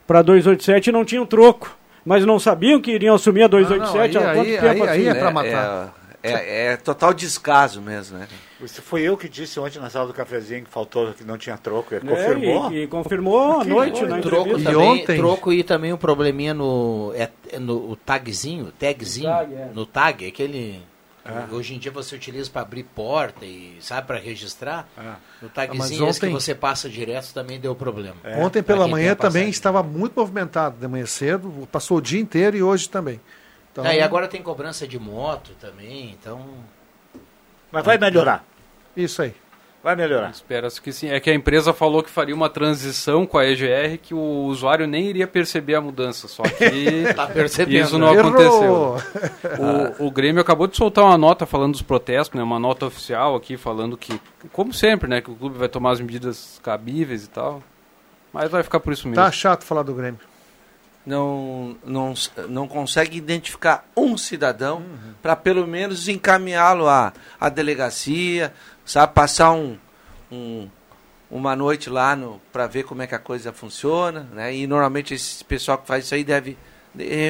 [0.06, 1.76] para 287 e não tinham troco,
[2.06, 5.08] mas não sabiam que iriam assumir a 287 Ah, não, há aí- aí- aí assim?
[5.08, 5.94] é É, pra matar.
[6.05, 8.28] É, é- é total descaso mesmo, né?
[8.62, 11.58] Isso foi eu que disse ontem na sala do cafezinho que faltou, que não tinha
[11.58, 11.94] troco.
[11.94, 12.72] Ele É, confirmou?
[12.72, 14.72] e, e confirmou à noite na Troco entrevista.
[14.72, 15.18] também, ontem?
[15.18, 19.70] troco e também um probleminha no, é, é no o tagzinho, tagzinho, Tag, é.
[19.74, 20.82] no tag, aquele
[21.52, 24.88] hoje em dia você utiliza para abrir porta e sabe para registrar.
[25.42, 28.16] O tagzinho mas esse que ontem- você passa direto também deu problema.
[28.38, 32.56] Ontem Pra pela manhã também estava muito movimentado, de manhã cedo, passou o dia inteiro
[32.56, 33.20] e hoje também.
[33.76, 36.46] Então, Ah, e agora tem cobrança de moto também, então
[37.70, 38.46] Mas vai melhorar.
[38.96, 39.36] Isso aí.
[39.84, 40.30] Vai melhorar.
[40.30, 41.10] Espera-se que sim.
[41.10, 44.88] É que a empresa falou que faria uma transição com a EGR que o usuário
[44.88, 46.28] nem iria perceber a mudança.
[46.30, 47.86] Só que tá percebendo.
[47.86, 48.18] isso não né?
[48.18, 48.96] Errou!
[48.96, 48.96] aconteceu.
[50.00, 53.36] O, o Grêmio acabou de soltar uma nota falando dos protestos, né, uma nota oficial
[53.36, 54.20] aqui falando que,
[54.54, 57.62] como sempre, né, que o clube vai tomar as medidas cabíveis e tal.
[58.34, 59.22] Mas vai ficar por isso mesmo.
[59.22, 60.20] Tá chato falar do Grêmio.
[61.06, 62.14] Não, não,
[62.50, 64.84] não consegue identificar um cidadão
[65.22, 68.54] para pelo menos encaminhá-lo à, à delegacia,
[68.86, 69.78] sabe, passar um,
[70.32, 70.68] um-
[71.30, 72.18] uma noite lá
[72.52, 74.56] para ver como é que a coisa funciona, né?
[74.56, 76.58] E normalmente esse pessoal que faz isso aí deve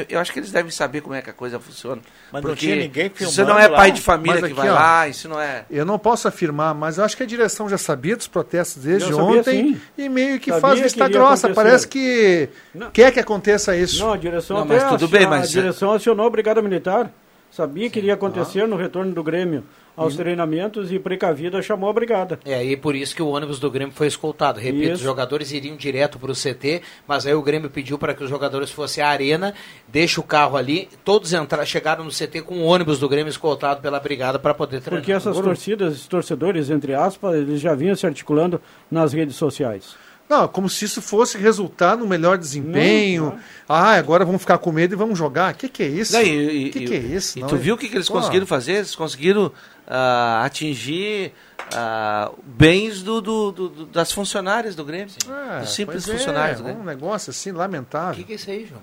[0.09, 2.01] eu acho que eles devem saber como é que a coisa funciona.
[2.31, 3.77] Mas não porque tinha ninguém filmando não é lá.
[3.77, 5.65] pai de família Mas que aqui, vai ó, lá, isso não é.
[5.69, 9.09] Eu não posso afirmar, mas eu acho que a direção já sabia dos protestos desde
[9.09, 9.81] sabia, ontem sim.
[9.97, 11.47] e meio que Sabia faz vista grossa.
[11.47, 11.53] acontecer.
[11.53, 12.49] Parece que
[12.93, 13.99] quer que aconteça isso.
[14.03, 17.11] Não, a direção Não, mas tudo bem, mas- a direção acionou a Brigada Militar.
[17.55, 19.63] Sabia que iria acontecer no retorno do Grêmio
[19.95, 22.37] aos treinamentos e precavida chamou a brigada.
[22.43, 24.59] É, e por isso que o ônibus do Grêmio foi escoltado.
[24.59, 24.93] Repito, Isso.
[24.95, 28.29] os jogadores iriam direto para o CT, mas aí o Grêmio pediu para que os
[28.29, 29.53] jogadores fossem à arena,
[29.87, 33.79] deixa o carro ali, todos entraram, chegaram no CT com o ônibus do Grêmio escoltado
[33.79, 35.01] pela brigada para poder treinar.
[35.01, 38.59] Porque essas torcidas, esses torcedores, entre aspas, eles já vinham se articulando
[38.91, 39.95] nas redes sociais.
[40.27, 43.25] Não, como se isso fosse resultar no melhor desempenho.
[43.25, 45.53] Não, Ah, agora vamos ficar com medo e vamos jogar.
[45.53, 46.13] O que, que é isso?
[46.13, 47.37] Não, O que, que é isso?
[47.37, 48.73] E Não, tu é- viu o que, que eles Pô, conseguiram fazer?
[48.73, 49.51] Eles conseguiram
[49.87, 51.31] ah, atingir
[51.75, 55.13] ah, bens do, do- do- do- das funcionárias do Grêmio.
[55.55, 56.81] é, dos simples é, funcionários do Grêmio.
[56.81, 58.15] Um negócio assim O lamentável.
[58.15, 58.81] que, que é isso aí, João?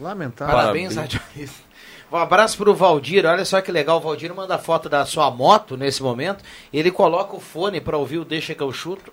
[0.00, 0.54] Lamentável.
[0.54, 1.60] Parabéns, radialista.
[2.10, 5.76] Um abraço pro Valdir, olha só que legal, o Valdir manda foto da sua moto
[5.78, 9.10] nesse momento, ele coloca o fone para ouvir o Deixa que eu chuto,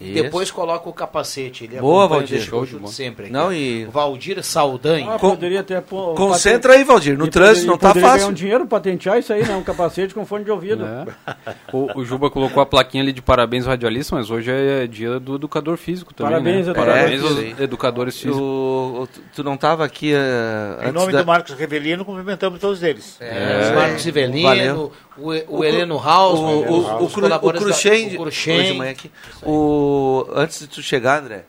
[0.00, 0.14] Isso.
[0.14, 2.40] depois coloca o capacete, ele Boa, o Valdir.
[2.40, 3.24] Show de sempre.
[3.24, 3.32] aqui.
[3.32, 5.12] Não, e- O Valdir Saldanha.
[5.14, 7.18] Ah, poderia ter pô- Concentra aí, Valdir.
[7.18, 8.02] No e trânsito não tá fácil.
[8.18, 9.54] ganhar um dinheiro patentear isso aí, né?
[9.54, 10.84] Um capacete com fone de ouvido.
[10.86, 11.06] É.
[11.72, 15.36] O, o Juba colocou a plaquinha ali de parabéns radialista, mas hoje é dia do
[15.36, 16.32] educador físico também.
[16.32, 16.72] Parabéns, né?
[16.72, 18.38] educador Parabéns aos educadores físicos.
[18.40, 21.20] O- o- tu- não estava aqui ah, Em nome da...
[21.20, 23.16] do Marcos Revelino, cumprimentamos todos eles.
[23.20, 24.02] É, os Marcos
[24.42, 24.92] valeu.
[25.16, 27.08] o, o, o Heleno House, o, o, o, o
[28.16, 28.18] o Cruxem.
[28.58, 29.10] hoje de manhã aqui.
[29.90, 31.44] O, antes de tu chegar, André,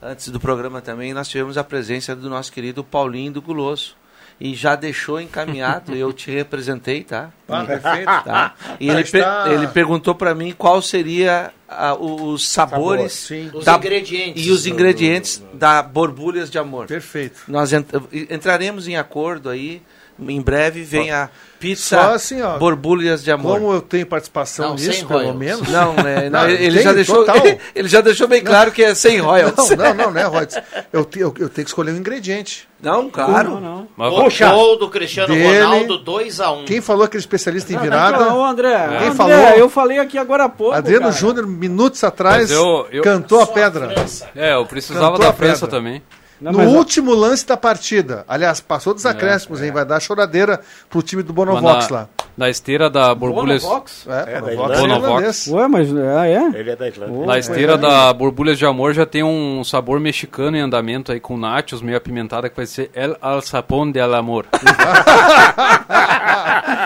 [0.00, 3.96] antes do programa também, nós tivemos a presença do nosso querido Paulinho do Guloso.
[4.40, 7.30] E já deixou encaminhado, eu te representei, tá?
[7.48, 8.06] Ah, perfeito.
[8.06, 8.54] Tá?
[8.80, 11.52] E ele, per- está- ele perguntou para mim qual seria
[12.00, 13.30] o- os sabores.
[13.54, 14.44] Os da- ingredientes.
[14.46, 16.86] e os ingredientes da borbulhas de amor.
[16.86, 17.42] Perfeito.
[17.46, 17.88] Nós ent-
[18.30, 19.80] entraremos em acordo aí.
[20.28, 21.28] Em breve vem a
[21.60, 22.58] pizza Só assim, ó.
[22.58, 23.60] borbulhas de amor.
[23.60, 25.38] Como eu tenho participação Não, nisso, pelo royalties.
[25.38, 25.68] menos.
[25.68, 27.36] Não, é, não, Não, ele, tem, já deixou, total.
[27.74, 29.70] ele já deixou bem claro que é sem royalties.
[29.70, 30.58] Não, não, não, né, Rods?
[30.92, 32.68] Eu, te- eu, eu tenho que escolher um ingrediente.
[32.82, 33.50] Não, claro.
[33.50, 33.88] Não, não.
[33.96, 35.60] Mas- O gol do Cristiano Dele.
[35.62, 36.64] Ronaldo 2x1.
[36.64, 38.34] Quem falou aquele especialista em Não, virada?
[38.34, 39.36] Ô, André, Quem André, falou?
[39.56, 40.74] eu falei aqui agora há pouco.
[40.74, 41.12] Adriano.
[41.12, 43.94] Júnior, minutos atrás, eu- eu- cantou a pedra.
[44.34, 46.02] É, eu precisava Cantou da a França também.
[46.42, 48.24] Não, no mas- último lance da partida.
[48.26, 49.70] Aliás, passou dos acréscimos, hein?
[49.70, 52.08] Vai dar choradeira pro time do Bonovox na, lá.
[52.36, 53.62] na esteira da Borbulhas.
[53.62, 54.06] Bonovox?
[54.08, 55.52] É, É, Bonovox é.
[55.52, 56.50] Ué, mas ah, é?
[56.58, 57.26] Ele é da Islândia.
[57.26, 57.78] Na esteira é.
[57.78, 61.96] da Borbulhas de Amor já tem um sabor mexicano em andamento aí com nachos meio
[61.96, 64.46] apimentada que vai ser El Alçapón de Amor.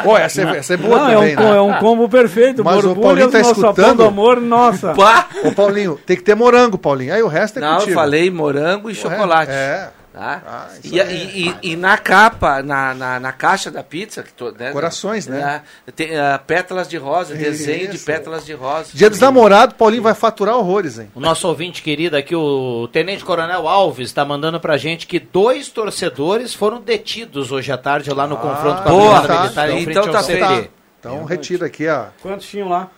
[0.02, 1.56] Pô, essa é, essa é boa Não, é, também, um, né?
[1.56, 2.64] é um combo perfeito.
[2.64, 3.96] Mas o Borbulhas, Paulinho tá escutando?
[3.96, 4.92] do amor, nossa.
[4.94, 5.26] Pá!
[5.44, 7.14] Ô, Paulinho, tem que ter morango, Paulinho.
[7.14, 7.94] Aí o resto é Não, eu contigo.
[7.94, 9.45] falei morango e chocolate.
[9.48, 9.88] É.
[10.12, 10.42] Tá?
[10.46, 11.14] Ah, isso e, aí.
[11.14, 15.26] e- e- e na capa, na, na, na caixa da pizza, que to- né, Corações,
[15.26, 15.60] né?
[15.86, 18.06] é, tem ah, pétalas de rosa, desenho de Isso.
[18.06, 18.88] pétalas de rosa.
[18.94, 21.10] Dia dos namorados, Paulinho vai faturar horrores, hein?
[21.14, 25.68] O nosso ouvinte querido aqui, o Tenente Coronel Alves, está mandando pra gente que dois
[25.68, 29.42] torcedores foram detidos hoje à tarde lá no confronto com a boa, Brigada tá.
[29.42, 30.46] Militar em Então frente ao tá CD.
[30.46, 30.70] feito.
[30.98, 32.06] Então retira aqui, ó.
[32.22, 32.88] Quantos tinham lá?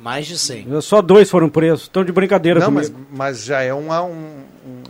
[0.00, 0.80] Mais de 100.
[0.82, 1.82] Só dois foram presos.
[1.82, 3.08] Estão de brincadeira Não, mas, comigo.
[3.10, 4.82] mas já é uma, um- um-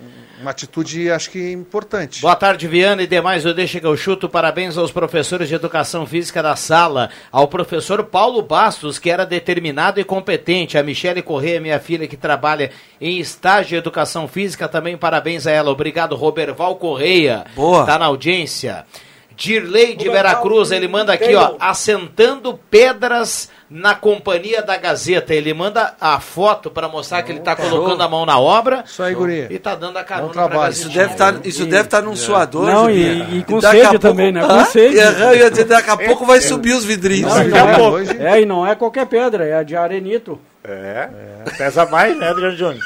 [0.46, 2.22] uma atitude, acho que importante.
[2.22, 3.44] Boa tarde, Viana e demais.
[3.44, 4.28] Eu deixo que eu chuto.
[4.28, 7.10] Parabéns aos professores de educação física da sala.
[7.32, 10.78] Ao professor Paulo Bastos, que era determinado e competente.
[10.78, 14.68] A Michele Corrêa, minha filha, que trabalha em estágio de educação física.
[14.68, 15.70] Também parabéns a ela.
[15.70, 17.44] Obrigado, Roberval Correia.
[17.56, 17.84] Boa.
[17.84, 18.86] Tá na audiência.
[19.36, 25.34] Dirley de Veracruz, ele manda aqui, ó, assentando pedras na companhia da Gazeta.
[25.34, 29.02] Ele manda a foto para mostrar que ele tá colocando a mão na obra Isso
[29.02, 29.46] aí, guri.
[29.50, 30.70] e tá dando a carona pra.
[30.70, 33.98] Isso deve estar isso deve estar num suador, Não, e- e com daqui sede pouco-
[34.00, 34.40] também, né?
[34.46, 34.96] Com sede.
[35.50, 37.32] Dizer, daqui a pouco vai subir os vidrinhos.
[37.34, 37.98] Não, e daqui a é- pouco.
[38.22, 40.38] É, e não é qualquer pedra, é a de arenito.
[40.64, 41.08] É,
[41.58, 42.82] pesa mais, né, Adriano Júnior?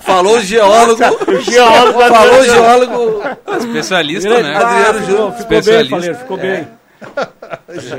[0.00, 1.02] Falou o geólogo.
[1.28, 3.22] O geólogo Falou o geólogo.
[3.58, 4.54] Especialista, né?
[4.56, 5.88] Ah, Adriano ficou, Júnior, ficou bem.
[5.88, 6.68] Faleiro, ficou bem.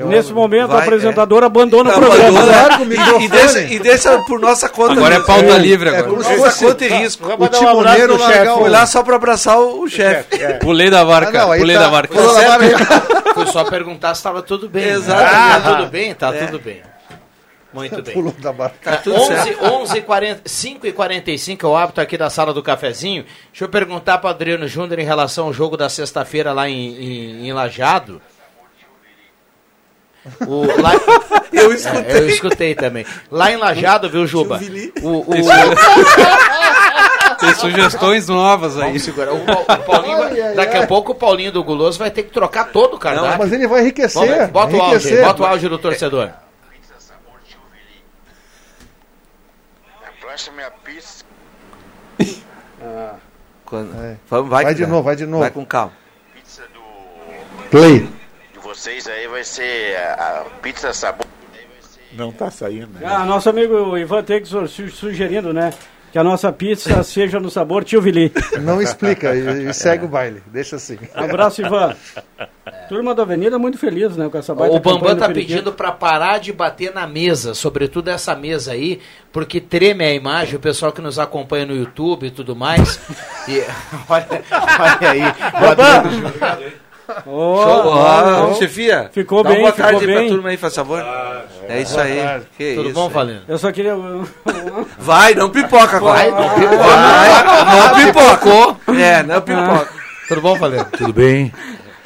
[0.08, 2.78] Nesse momento, Vai, o apresentador abandona o Abandona, programa.
[3.16, 4.94] O e, e deixa, e deixa por nossa conta.
[4.94, 5.26] Agora é mesmo.
[5.26, 6.10] pauta livre É agora.
[6.10, 7.30] como se Nossa fosse conta e risco.
[7.30, 8.48] O um timoneiro chefe.
[8.50, 8.58] o...
[8.58, 10.42] Foi lá só pra abraçar o, o chefe.
[10.44, 10.54] É.
[10.54, 12.16] Pulei da Ah, barca, não, aí pulei tá- da barca.
[12.16, 13.34] Barca.
[13.34, 14.90] Foi só perguntar se estava tudo bem.
[14.90, 15.36] Exatamente.
[15.36, 16.14] Ah, tudo bem?
[16.16, 16.46] Tá É.
[16.46, 16.82] tudo bem.
[17.78, 18.14] Muito bem.
[18.14, 18.74] Pulou da barra.
[18.84, 23.24] Tá 11, 11 40, 5 e 45 é o hábito aqui da sala do cafezinho.
[23.52, 27.48] Deixa eu perguntar para Adriano Júnior em relação ao jogo da sexta-feira lá em, em,
[27.48, 28.22] em Lajado.
[30.46, 30.92] O, lá,
[31.54, 32.16] Eu escutei.
[32.16, 33.06] É, eu escutei também.
[33.32, 34.60] Lá em Lajado, viu, Juba?
[35.02, 35.26] O, o,
[37.40, 38.88] Tem sugestões novas aí.
[38.88, 39.32] Vamos segurar.
[39.32, 40.84] O, o Paulinho vai- Ai, ai, daqui ai.
[40.84, 43.38] a pouco o Paulinho do Guloso vai ter que trocar todo o cardápio.
[43.38, 44.28] Mas ele vai enriquecer.
[44.28, 45.24] Vamos, bota o áudio, enriquecer.
[45.26, 46.32] bota o áudio do torcedor.
[50.38, 51.26] Plancha minha pizza.
[53.66, 54.18] Quando- É.
[54.30, 55.40] Vamos, Vai que de novo, vai de novo.
[55.40, 55.92] Vai com calma.
[56.36, 57.70] Pizza do.
[57.72, 58.08] Play.
[58.54, 61.26] De vocês aí vai ser a, a pizza sabor.
[62.14, 62.88] Não tá saindo.
[63.00, 63.02] né?
[63.06, 65.74] Ah, nosso amigo Ivan Tex su- sugerindo, né?
[66.12, 68.32] Que a nossa pizza seja no sabor tio Vili.
[68.62, 70.42] Não explica e, e segue o baile.
[70.48, 70.98] Deixa assim.
[71.14, 71.96] Abraço, Ivan.
[72.88, 74.30] Turma da Avenida muito feliz, né?
[74.30, 78.34] Com essa baita O Bambam tá pedindo pra parar de bater na mesa, sobretudo essa
[78.36, 79.02] mesa aí,
[79.32, 83.00] porque treme a imagem, o pessoal que nos acompanha no YouTube e tudo mais.
[83.48, 83.62] E,
[84.08, 84.44] olha,
[84.80, 85.22] olha aí.
[86.82, 87.24] o Adriano.
[87.28, 87.92] Ó, Show.
[87.92, 88.54] Ó, ó.
[88.56, 90.30] chefia, Ficou dá bem, boa tarde ficou pra bem.
[90.30, 91.04] turma aí, faz favor.
[91.70, 92.42] é isso aí.
[92.58, 93.10] Que Tudo isso, bom?
[93.10, 93.42] Valendo?
[93.48, 93.94] Eu só queria.
[95.00, 96.18] Vai, não pipoca agora.
[96.20, 96.78] Vai, não pipoca.
[96.78, 99.02] Vai, não pipoca.
[99.02, 99.88] É, não pipoca.
[100.28, 100.86] Tudo bom, Valendo?
[100.98, 101.54] Tudo bem?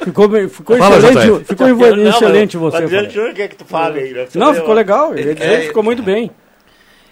[0.04, 1.44] Ficou, bem- ficou Fala, excelente, JF.
[1.44, 2.76] ficou Não, excelente mas o você.
[2.84, 3.10] Adriano Fábio.
[3.20, 4.12] Júnior quer que tu fale aí.
[4.12, 4.26] né?
[4.34, 5.16] Não, ficou legal.
[5.16, 6.28] Ele É, ficou muito bem.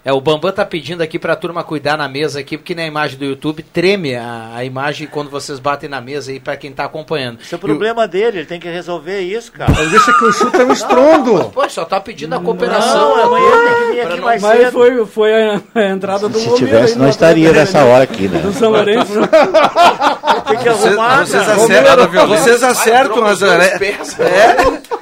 [0.03, 3.19] É, o Bambam tá pedindo aqui pra turma cuidar na mesa aqui, porque na imagem
[3.19, 6.85] do YouTube treme a, a imagem quando vocês batem na mesa aí pra quem tá
[6.85, 7.39] acompanhando.
[7.41, 9.71] Isso é o problema dele, ele tem que resolver isso, cara.
[9.77, 11.51] Mas deixa que o chute é um estrondo.
[11.53, 13.15] Pô, só tá pedindo a cooperação.
[13.15, 14.71] Não, amanhã tem que vir aqui não- mais Mas cedo.
[14.71, 18.27] foi, foi a, a entrada do Se Romero tivesse, não no estaria nessa hora aqui,
[18.27, 18.39] né?
[18.39, 19.13] Do São Lourenço.
[20.47, 21.55] Tem que Vocês, arrumar, vocês cara.
[21.63, 24.19] acertam, vocês acertam as arestas.
[24.19, 24.55] É,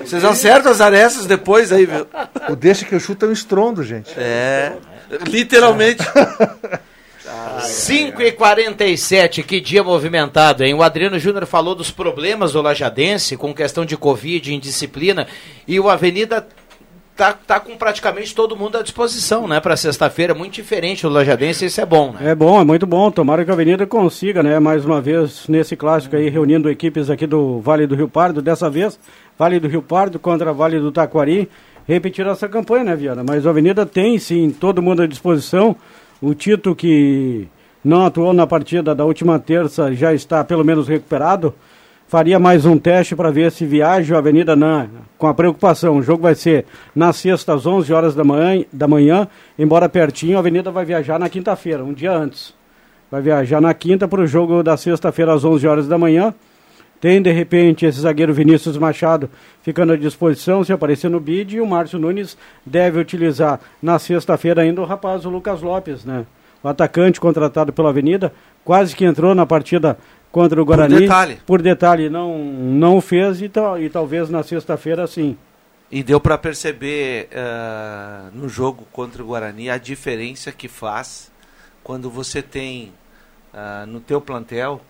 [0.05, 2.05] vocês acertam as arestas depois aí, viu?
[2.49, 4.11] O deixa que o chute é um estrondo, gente.
[4.17, 4.73] É,
[5.27, 6.03] literalmente.
[7.61, 10.73] 5 e 47 que dia movimentado, hein?
[10.73, 15.27] O Adriano Júnior falou dos problemas do Lajadense com questão de Covid, indisciplina,
[15.67, 16.47] e o Avenida
[17.19, 21.65] tá, tá com praticamente todo mundo à disposição, né, para sexta-feira, muito diferente do Lajadense,
[21.65, 22.31] isso é bom, né?
[22.31, 23.11] É bom, é muito bom.
[23.11, 24.57] Tomara que a Avenida consiga, né?
[24.57, 28.41] Mais uma vez nesse clássico aí, reunindo equipes aqui do Vale do Rio Pardo.
[28.41, 28.97] Dessa vez,
[29.37, 31.49] Vale do Rio Pardo contra Vale do Taquari.
[31.87, 33.23] Repetir essa campanha, né, Viana?
[33.27, 35.75] Mas a Avenida tem, sim, todo mundo à disposição.
[36.21, 37.47] O Tito, que
[37.83, 41.53] não atuou na partida da última terça, já está pelo menos recuperado.
[42.07, 45.97] Faria mais um teste para ver se viaja a Avenida na, com a preocupação.
[45.97, 46.65] O jogo vai ser
[46.95, 49.27] na sexta às 11 horas da manhã, da manhã
[49.59, 52.53] embora pertinho, a Avenida vai viajar na quinta-feira, um dia antes.
[53.11, 56.33] Vai viajar na quinta para o jogo da sexta-feira às 11 horas da manhã.
[57.01, 59.29] Tem, de repente, esse zagueiro Vinícius Machado
[59.63, 64.61] ficando à disposição, se aparecer no bid, e o Márcio Nunes deve utilizar na sexta-feira
[64.63, 66.25] ainda o rapaz, o Lucas Lopes, né?
[66.61, 68.33] O atacante contratado pela Avenida,
[68.65, 69.97] quase que entrou na partida
[70.29, 70.99] contra o Guarani.
[70.99, 71.39] detalhe.
[71.45, 75.37] Por detalhe, não, não o fez e, tal- e talvez na sexta-feira sim.
[75.89, 81.31] E deu para perceber ah, no jogo contra o Guarani a diferença que faz
[81.81, 82.91] quando você tem
[83.53, 84.81] ah, no teu plantel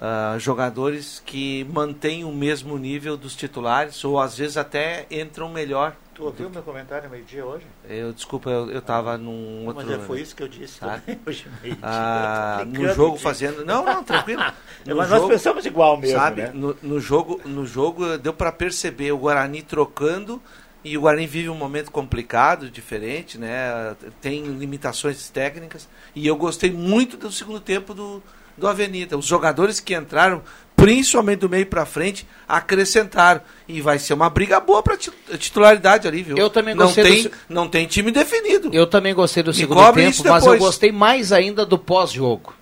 [0.00, 5.94] ah, jogadores que mantêm o mesmo nível dos titulares ou às vezes até entram melhor.
[6.14, 7.66] Tu ouviu meu comentário meio-dia hoje?
[7.88, 9.84] Eu desculpa, eu, eu tava num outro.
[9.86, 11.00] Mas é, foi isso que eu disse Tá?
[11.26, 11.82] hoje meio-dia.
[11.82, 13.22] Ah, no jogo aqui.
[13.22, 13.64] fazendo.
[13.64, 14.42] Não, não, tranquilo.
[14.86, 16.42] No Mas nós pensamos igual mesmo, sabe?
[16.42, 16.50] né?
[16.54, 20.40] No, no jogo, no jogo deu para perceber o Guarani trocando
[20.82, 23.94] e o Guarani vive um momento complicado, diferente, né?
[24.20, 28.22] Tem limitações técnicas e eu gostei muito do segundo tempo do,
[28.58, 29.16] do Avenida.
[29.16, 30.42] Os jogadores que entraram,
[30.76, 36.22] principalmente do meio para frente, acrescentaram e vai ser uma briga boa para titularidade ali,
[36.22, 36.36] viu?
[36.36, 38.70] Eu também não gostei tem, do- não tem time definido.
[38.72, 39.78] Eu também gostei do Me segundo
[40.16, 42.54] tempo, mas eu gostei mais ainda do pós-jogo.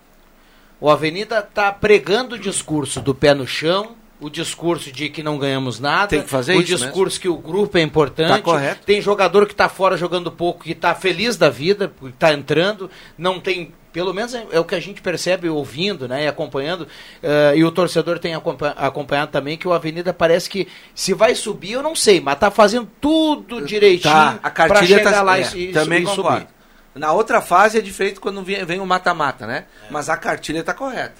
[0.80, 5.38] O Avenida tá pregando o discurso do pé no chão, o discurso de que não
[5.38, 8.28] ganhamos nada, Tem que fazer o isso discurso que o grupo é importante.
[8.30, 8.84] Tá correto.
[8.86, 12.90] Tem jogador que tá fora jogando pouco, que tá feliz da vida, porque tá entrando,
[13.18, 16.88] não tem, pelo menos é, é o que a gente percebe ouvindo, né, e acompanhando,
[17.22, 21.34] eh, e o torcedor tem acompa- acompanhado também que o Avenida parece que se vai
[21.34, 25.22] subir, eu não sei, mas tá fazendo tudo direitinho Tá, a pra cartilha chegar tá,
[25.22, 26.38] lá é, e, e, também e concordo.
[26.40, 26.56] subir.
[26.94, 29.64] Na outra fase é diferente quando vem, vem o mata-mata, né?
[29.90, 31.14] Mas a cartilha está correta.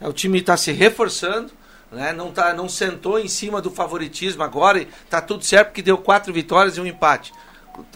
[0.00, 1.52] O time está se reforçando,
[1.90, 2.12] né?
[2.12, 6.32] não, tá, não sentou em cima do favoritismo agora tá tudo certo porque deu quatro
[6.32, 7.32] vitórias e um empate.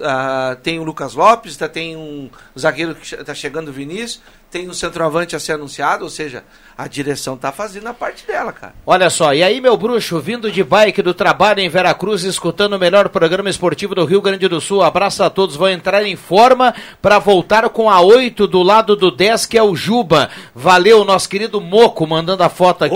[0.00, 4.22] Ah, tem o Lucas Lopes, tá, tem um zagueiro que está chegando o Vinícius,
[4.54, 6.44] tem um centroavante a ser anunciado, ou seja,
[6.78, 8.72] a direção tá fazendo a parte dela, cara.
[8.86, 12.78] Olha só, e aí, meu bruxo, vindo de bike do trabalho em Veracruz, escutando o
[12.78, 14.84] melhor programa esportivo do Rio Grande do Sul.
[14.84, 19.10] Abraço a todos, vão entrar em forma para voltar com a 8 do lado do
[19.10, 20.30] 10, que é o Juba.
[20.54, 22.94] Valeu, nosso querido Moco, mandando a foto aqui.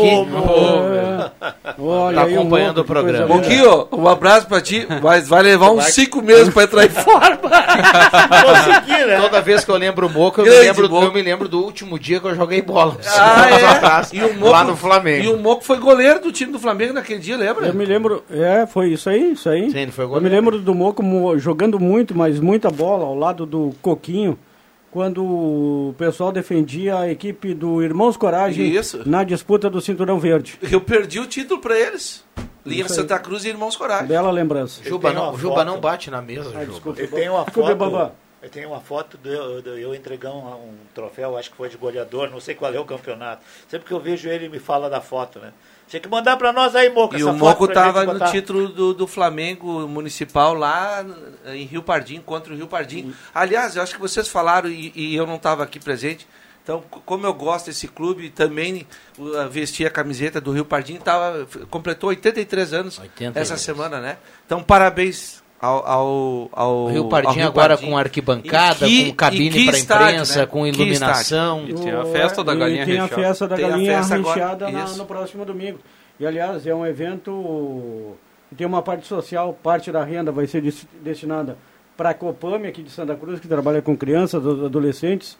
[1.79, 3.35] Olha tá acompanhando o, programa.
[3.67, 7.39] ó, um abraço pra ti, mas vai levar uns cinco meses pra entrar em forma.
[8.45, 9.21] Consegui, né?
[9.21, 11.05] Toda vez que eu lembro o Moco, eu me lembro, Moco.
[11.07, 12.97] eu me lembro do último dia que eu joguei bola.
[13.17, 13.47] Ah,
[14.13, 14.17] é?
[14.17, 15.25] E o Moco, lá no Flamengo.
[15.25, 17.67] E o Moco foi goleiro do time do Flamengo naquele dia, lembra?
[17.67, 19.71] Eu me lembro, é, foi isso aí, isso aí.
[19.71, 20.35] Sim, ele foi Eu me goleiro.
[20.37, 24.39] lembro do Moco mo- jogando muito, mas muita bola ao lado do Coquinho,
[24.91, 29.03] quando o pessoal defendia a equipe do Irmãos Coragem Isso.
[29.09, 30.59] na disputa do Cinturão Verde.
[30.71, 32.25] Eu perdi o título pra eles.
[32.65, 32.89] Linha.
[32.89, 34.07] Santa Cruz e Irmãos Coragem.
[34.07, 34.83] Bela lembrança.
[34.85, 35.67] Juba, não, Juba foto.
[35.67, 36.67] não bate na mesa, Ah, Juba.
[36.67, 37.01] desculpa.
[37.01, 38.13] Eu tenho uma foto.
[38.41, 41.69] Eu tenho uma foto do eu, do eu entregando um, um troféu, acho que foi
[41.69, 43.43] de goleador, não sei qual é o campeonato.
[43.69, 45.53] Sempre que eu vejo ele, ele me fala da foto, né?
[45.89, 48.31] Tinha que mandar pra nós aí, Moco, E essa o Moco pra tava gente no
[48.31, 51.05] título do, do Flamengo Municipal lá
[51.47, 53.15] em Rio Pardim, contra o Rio Pardim.
[53.35, 56.29] Aliás, eu acho que vocês falaram e, e eu não estava aqui presente.
[56.63, 58.87] Então, como eu gosto desse clube, também
[59.19, 63.37] uh, vesti a camiseta do Rio Pardim, tava, completou 83 anos 83.
[63.37, 64.19] essa semana, né?
[64.45, 69.17] Então, parabéns ao, ao, ao O Rio ao Pardim agora com arquibancada, E que- com
[69.17, 70.47] cabine e para estádio, imprensa, né?
[70.47, 71.65] com iluminação.
[71.69, 74.71] E tem a festa da E galinha tem a festa da Tem galinha festa recheada
[74.71, 75.79] na- no próximo domingo.
[76.21, 78.15] E aliás, é um evento
[78.49, 81.57] que tem uma parte social, parte da renda vai ser des- destinada
[81.97, 85.37] para a Copame aqui de Santa Cruz, que trabalha com crianças, ado- adolescentes.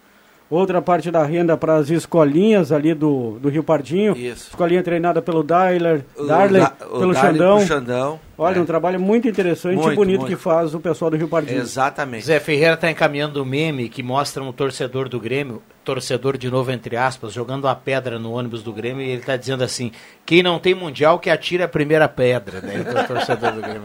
[0.51, 4.17] Outra parte da renda para as escolinhas ali do, do Rio Pardinho.
[4.17, 4.49] Isso.
[4.49, 8.19] Escolinha treinada pelo Darler, O Darley, Da- o pelo Darley Xandão.
[8.39, 8.61] Olha, É.
[8.61, 10.31] um trabalho muito interessante e Muito, bonito muito.
[10.35, 11.61] que faz o pessoal do Rio Pardinho.
[11.61, 12.25] Exatamente.
[12.25, 16.71] Zé Ferreira está encaminhando um meme que mostra um torcedor do Grêmio, torcedor de novo
[16.71, 19.93] entre aspas, jogando a pedra no ônibus do Grêmio e ele está dizendo assim:
[20.25, 22.63] quem não tem mundial que atire a primeira pedra.
[22.63, 22.87] Né?
[22.89, 23.83] Então, torcedor do Grêmio.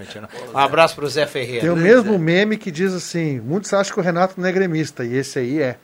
[0.53, 1.59] Um abraço para o Zé Ferreira.
[1.61, 5.03] Tem o mesmo meme que diz assim: muitos acham que o Renato não é gremista,
[5.03, 5.75] e esse aí é.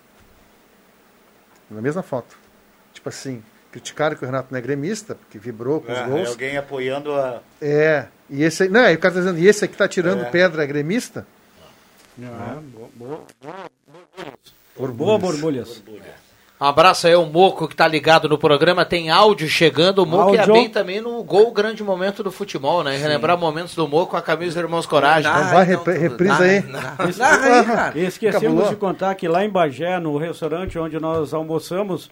[1.69, 2.35] Na mesma foto.
[2.93, 6.07] Tipo assim, criticaram que o Renato não é gremista, porque vibrou com os Ah, é
[6.07, 6.29] gols.
[6.29, 7.41] alguém apoiando a.
[7.61, 8.69] É, e esse aí.
[8.69, 10.29] Não, aí o cara tá dizendo, e esse aqui tá tirando É.
[10.29, 11.25] pedra é gremista?
[12.21, 13.23] Ah, boa, boa.
[14.75, 14.97] Borbulhas.
[14.97, 15.77] Boa, borbulhas.
[15.77, 15.81] Um
[16.59, 19.99] abraço aí ao Moco que tá ligado no programa, tem áudio chegando.
[20.03, 22.97] O Moco ia bem também no gol grande momento do futebol, né?
[22.97, 25.31] Relembrar momentos do Moco com a camisa dos Irmãos Coragem.
[25.31, 26.61] Então vai, repre- reprisa aí.
[26.63, 27.97] Narra aí, cara.
[27.97, 28.69] E esquecemos Cabulou.
[28.69, 32.09] de contar que lá em Bagé, no restaurante onde nós almoçamos,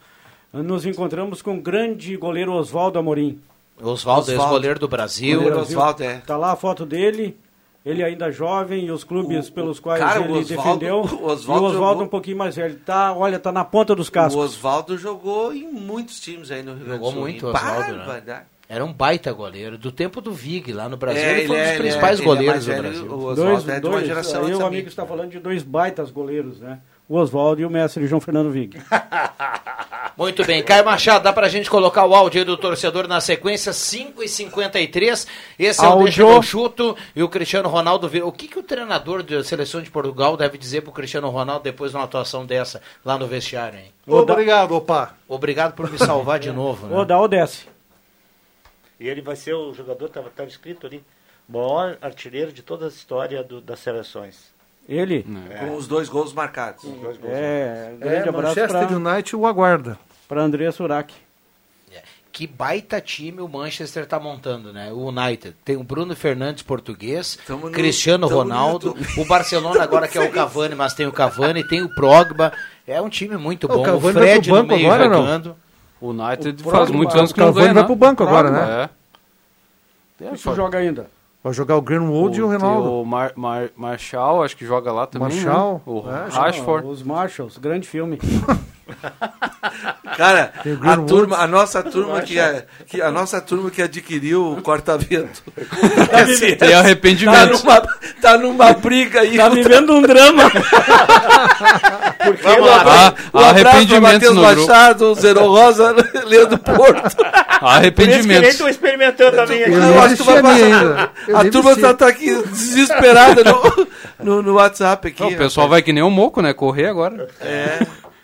[0.53, 3.39] nos encontramos com o grande goleiro Oswaldo Amorim.
[3.79, 4.31] Oswaldo, Oswaldo.
[4.31, 5.37] ex-goleiro do Brasil.
[5.39, 6.15] Goleiro Oswaldo, é.
[6.25, 7.37] Tá lá a foto dele,
[7.89, 11.01] ele ainda jovem e os clubes O- pelos quais cara, o ele Oswaldo- defendeu.
[11.23, 12.75] o e o jogou- um pouquinho mais velho.
[12.85, 14.35] Tá, olha, tá na ponta dos O cascos.
[14.57, 17.21] Oswaldo jogou em muitos times aí no Rio Grande Jogou do Sul.
[17.21, 17.93] muito, Em Oswaldo,
[18.25, 18.43] né?
[18.69, 19.77] Era um baita goleiro.
[19.77, 21.83] Do tempo do Vig, lá no Brasil, É, ele foi um ele dos é- ele
[21.83, 23.05] principais é- ele é goleiros do velho, Brasil.
[23.05, 25.39] o Dois, Oswaldo é de uma dois, geração aí antes o amigo está falando de
[25.39, 26.79] dois baitas goleiros, né?
[27.07, 28.77] O Oswaldo e o mestre João Fernando Vig.
[30.17, 33.71] Muito bem, Caio Machado, dá pra gente colocar o áudio aí do torcedor na sequência,
[33.71, 35.27] 5 e 53
[35.59, 36.05] Esse é o Áudio.
[36.05, 38.25] Deixa eu chuto e o Cristiano Ronaldo vira.
[38.25, 41.91] O que, que o treinador da seleção de Portugal deve dizer pro Cristiano Ronaldo depois
[41.91, 43.91] de uma atuação dessa lá no vestiário, hein?
[44.07, 45.13] Obrigado, opa.
[45.27, 46.87] Obrigado por me salvar de novo.
[46.91, 47.05] Ô, Né?
[47.05, 47.67] dá ou desce.
[48.99, 51.03] E ele vai ser o jogador, estava tava escrito ali,
[51.47, 54.51] maior artilheiro de toda a história do- das seleções.
[54.89, 55.23] Ele?
[55.59, 56.83] Com os dois gols marcados.
[57.25, 59.99] É, grande É, abraço Manchester para United o aguarda.
[60.31, 61.13] André Surak.
[62.29, 64.91] Que baita time o Manchester tá montando, né?
[64.93, 65.55] O United.
[65.65, 70.21] Tem o Bruno Fernandes português, Tamo no- Cristiano no Ronaldo, o Barcelona agora que é
[70.21, 72.53] o Cavani, mas tem o Cavani, tem o Progba.
[72.85, 73.79] É um time muito O bom.
[73.81, 75.17] O, Cavani vai Fred pro banco no meio agora, não?
[75.21, 75.55] jogando.
[75.99, 78.23] O United O faz Progba- muitos anos o que não Cavani ganha, vai pro banco
[78.23, 78.89] agora, né?
[80.21, 80.33] É.
[80.33, 81.09] Isso joga ainda.
[81.43, 82.91] Vai jogar o Greenwood e o Ronaldo.
[83.01, 85.29] O Mar, Mar, Marshall, acho que joga lá também.
[85.43, 85.81] Marshall, né?
[85.91, 86.87] O é, Rashford.
[86.87, 88.19] Os Marshalls, grande filme.
[90.17, 94.61] Cara, a, turma, a nossa turma que, é, que a nossa turma que adquiriu o
[94.61, 95.43] corta-vento
[96.11, 97.51] Assim, Tem tá arrependimento.
[97.51, 97.81] numa,
[98.21, 99.37] tá numa briga aí.
[99.37, 100.43] Tá vivendo um drama.
[102.43, 103.13] Vamos lá.
[103.33, 104.67] Um arrependimentos Matheus no grupo.
[104.67, 107.15] Machado, Zero Rosa, Leandro Porto.
[107.15, 109.73] Por estou experimentando também aqui.
[109.73, 111.13] Eu acho que vai passar.
[111.33, 113.87] A turma tá, tá aqui desesperada no,
[114.19, 115.21] no, no WhatsApp aqui.
[115.21, 116.53] Não, o pessoal vai que nem o Moco, né?
[116.53, 117.27] Correr agora.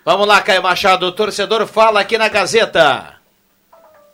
[0.05, 1.05] Vamos lá, Caio Machado.
[1.05, 3.13] O torcedor fala aqui na Gazeta.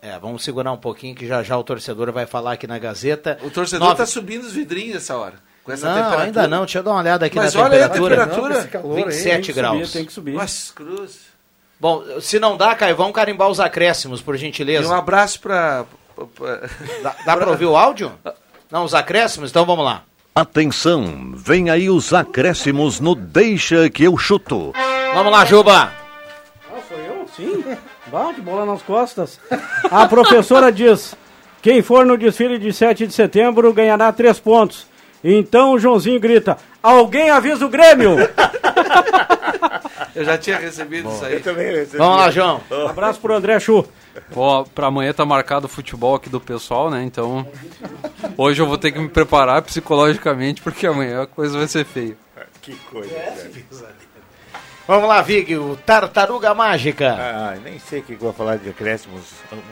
[0.02, 3.38] É, vamos segurar um pouquinho que já já o torcedor vai falar aqui na Gazeta.
[3.44, 5.36] O torcedor Nove- tá subindo os vidrinhos essa hora.
[5.64, 6.24] Com essa Não, temperatura.
[6.26, 6.60] ainda não.
[6.60, 8.26] Deixa eu dar uma olhada aqui Mas na olha aí a temperatura.
[8.28, 8.60] temperatura.
[8.60, 9.78] Esse calor aí, 27 Tem que graus.
[9.80, 10.34] subir, tem que subir.
[10.36, 11.20] Mas cruz.
[11.80, 14.88] Bom, se não dá, Caio, vamos carimbar os acréscimos, por E gentileza.
[14.88, 15.86] um abraço pra.
[16.36, 16.62] pra-
[17.04, 18.12] Dá, dá pra ouvir o áudio?
[18.72, 19.50] Não, os acréscimos?
[19.50, 20.04] Então vamos lá.
[20.36, 24.72] Atenção, vem aí os acréscimos no Deixa que eu chuto.
[25.14, 25.92] Vamos lá, Juba.
[26.72, 27.28] Ah, sou eu?
[27.36, 27.64] Sim.
[28.08, 29.40] Bate bola nas costas.
[29.92, 31.16] A professora diz:
[31.62, 34.88] quem for no desfile de 7 de setembro ganhará três pontos.
[35.24, 38.16] Então o Joãozinho grita: Alguém avisa o Grêmio!
[40.16, 41.42] Eu já tinha recebido isso aí.
[41.98, 42.62] Vamos lá, João.
[42.90, 43.86] Abraço pro André Chu.
[44.34, 47.04] Pô, pra amanhã tá marcado o futebol aqui do pessoal, né?
[47.04, 47.48] Então,
[48.36, 52.18] hoje eu vou ter que me preparar psicologicamente, porque amanhã a coisa vai ser feia.
[52.62, 53.16] Que coisa.
[54.90, 57.16] Vamos lá, Vig, o Tartaruga Mágica.
[57.16, 59.22] Ah, nem sei o que eu vou falar de acréscimos.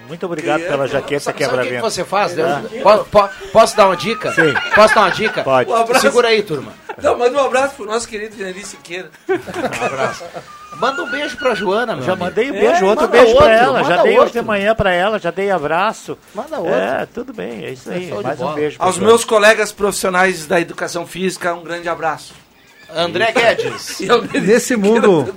[0.07, 1.82] Muito obrigado pela jaqueta Sabe, sabe o que, quebra-vento.
[1.82, 2.38] você faz?
[2.38, 2.61] Ah.
[2.84, 4.32] Po- po- posso dar uma dica?
[4.32, 4.53] Sim.
[4.76, 5.43] Posso dar uma dica?
[5.43, 5.72] Pode.
[5.72, 6.01] Um abraço.
[6.01, 6.72] Segura aí, turma.
[7.01, 9.09] Não, manda um abraço pro nosso querido Janiri Siqueira.
[10.80, 12.26] Manda um beijo pra Joana, meu Já amigo.
[12.26, 13.84] mandei um É, beijo, outro manda beijo pra outro, ela.
[13.84, 14.39] Já dei hoje outro.
[14.41, 16.15] de manhã pra ela, já dei abraço.
[16.36, 16.74] Manda outro.
[16.76, 18.07] É, tudo bem, é isso aí.
[18.09, 18.76] Show de Mais um beijo.
[18.78, 22.36] Aos meus colegas profissionais da educação física, um grande abraço.
[22.94, 24.00] André Guedes.
[24.42, 25.34] Nesse mundo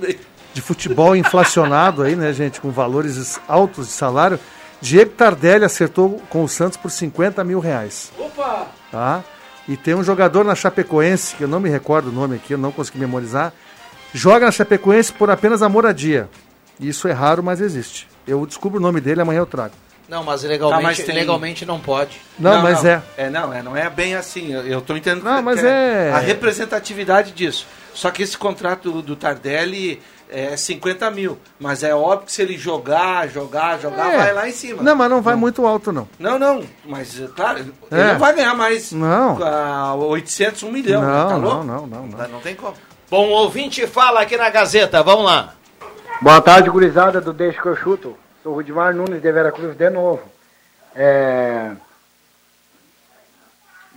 [0.53, 4.39] de futebol inflacionado aí, né, gente, com valores altos de salário,
[4.81, 8.11] Diego Tardelli acertou com o Santos por 50 mil reais.
[8.17, 8.67] Opa!
[8.91, 9.23] Tá?
[9.67, 12.57] E tem um jogador na Chapecoense, que eu não me recordo o nome aqui, eu
[12.57, 13.53] não consegui memorizar,
[14.13, 16.29] joga na Chapecoense por apenas a moradia.
[16.79, 18.07] Isso é raro, mas existe.
[18.27, 19.75] Eu descubro o nome dele, amanhã eu trago.
[20.11, 22.19] Não, mas legalmente, Tá, mas tem- legalmente não pode.
[22.37, 23.01] Não, mas é.
[23.15, 24.51] É, não, é, não é bem assim.
[24.51, 27.65] Eu, eu tô entendendo Não, mas que é- a representatividade disso.
[27.93, 31.37] Só que esse contrato do, do Tardelli é 50 mil.
[31.57, 34.17] Mas é óbvio que se ele jogar, jogar, jogar, É.
[34.17, 34.83] vai lá em cima.
[34.83, 36.05] Não, mas não vai muito alto, não.
[36.19, 38.11] Não, não, mas claro, ele É.
[38.11, 39.41] não vai ganhar mais Não.
[39.41, 41.01] ah, 800, 1 milhão.
[41.01, 42.27] Não, tá não, não, não, não.
[42.27, 42.73] Não tem como.
[43.09, 45.53] Bom, ouvinte fala aqui na Gazeta, vamos lá.
[46.21, 48.17] Boa tarde, gurizada do Deixa que eu chuto.
[48.43, 50.23] Sou Rudimar Nunes de Veracruz de novo.
[50.95, 51.71] É...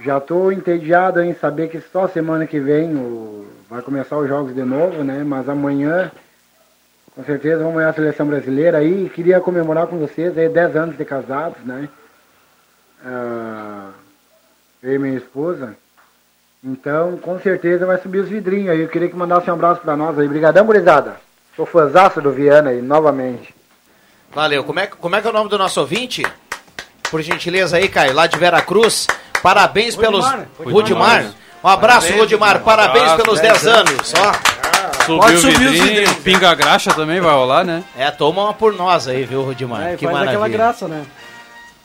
[0.00, 3.46] Já estou entediado em saber que só semana que vem o...
[3.70, 5.24] vai começar os jogos de novo, né?
[5.24, 6.12] Mas amanhã,
[7.14, 9.08] com certeza, vamos ganhar a seleção brasileira aí.
[9.08, 11.88] Queria comemorar com vocês aí 10 anos de casados, né?
[13.02, 13.92] Ah,
[14.82, 15.74] Eu e minha esposa.
[16.62, 18.82] Então, com certeza vai subir os vidrinhos aí.
[18.82, 20.26] Eu queria que mandasse um abraço para nós aí.
[20.26, 21.16] Obrigadão, gurizada.
[21.56, 23.54] Sou fãzaço do Viana aí, novamente.
[24.34, 24.64] Valeu.
[24.64, 26.22] Como é, que- como é que é o nome do nosso ouvinte?
[27.10, 29.06] Por gentileza aí, Caio, lá de Veracruz.
[29.42, 30.24] Parabéns pelos.
[30.24, 30.48] Rudimar.
[30.58, 31.24] Rudimar.
[31.62, 32.52] Um abraço, Parabéns, Rudimar.
[32.56, 32.64] Rudimar.
[32.76, 34.12] Parabéns Abraço, pelos 10 10 anos.
[34.16, 34.54] Ó.
[35.04, 36.14] Subiu Pode o subir os vidrinho, vidrinhos.
[36.22, 37.84] pinga graxa também vai rolar, né?
[37.96, 39.82] É, toma uma por nós aí, viu, Rudimar?
[39.82, 40.48] É, que faz aquela maravilha.
[40.58, 41.04] graça, né?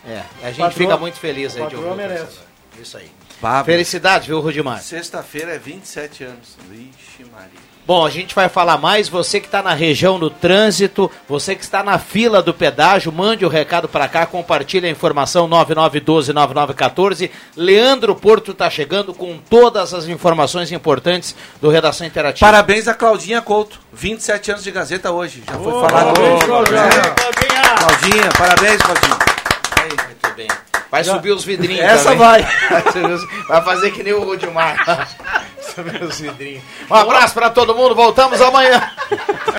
[0.08, 1.96] É, a gente Patroa- fica muito feliz aí de ouvir.
[1.96, 2.40] merece.
[2.80, 3.12] Isso aí.
[3.66, 4.82] Felicidade, viu, Rudimar?
[4.82, 6.58] Sexta-feira é 27 anos.
[6.70, 7.69] Vixe, Maria.
[7.90, 9.10] Bom, a gente vai falar mais.
[9.10, 13.44] Você que está na região do trânsito, você que está na fila do pedágio, mande
[13.44, 17.32] o recado para cá, compartilhe a informação 9912-9914.
[17.58, 22.46] Leandro Porto está chegando com todas as informações importantes do Redação Interativa.
[22.46, 23.80] Parabéns a Claudinha Couto.
[23.92, 25.42] 27 anos de Gazeta hoje.
[25.48, 26.44] Já foi falado hoje.
[26.76, 27.76] É.
[27.80, 29.18] Claudinha, parabéns, Claudinha.
[29.82, 30.69] Aí, muito bem.
[30.92, 31.82] Vai subir os vidrinhos.
[31.82, 32.18] Essa também.
[32.18, 32.48] vai.
[33.48, 35.08] Vai fazer que nem o Rudimar.
[35.76, 36.64] subir os vidrinhos.
[36.90, 37.94] Um abraço para todo mundo.
[37.96, 38.92] Voltamos amanhã.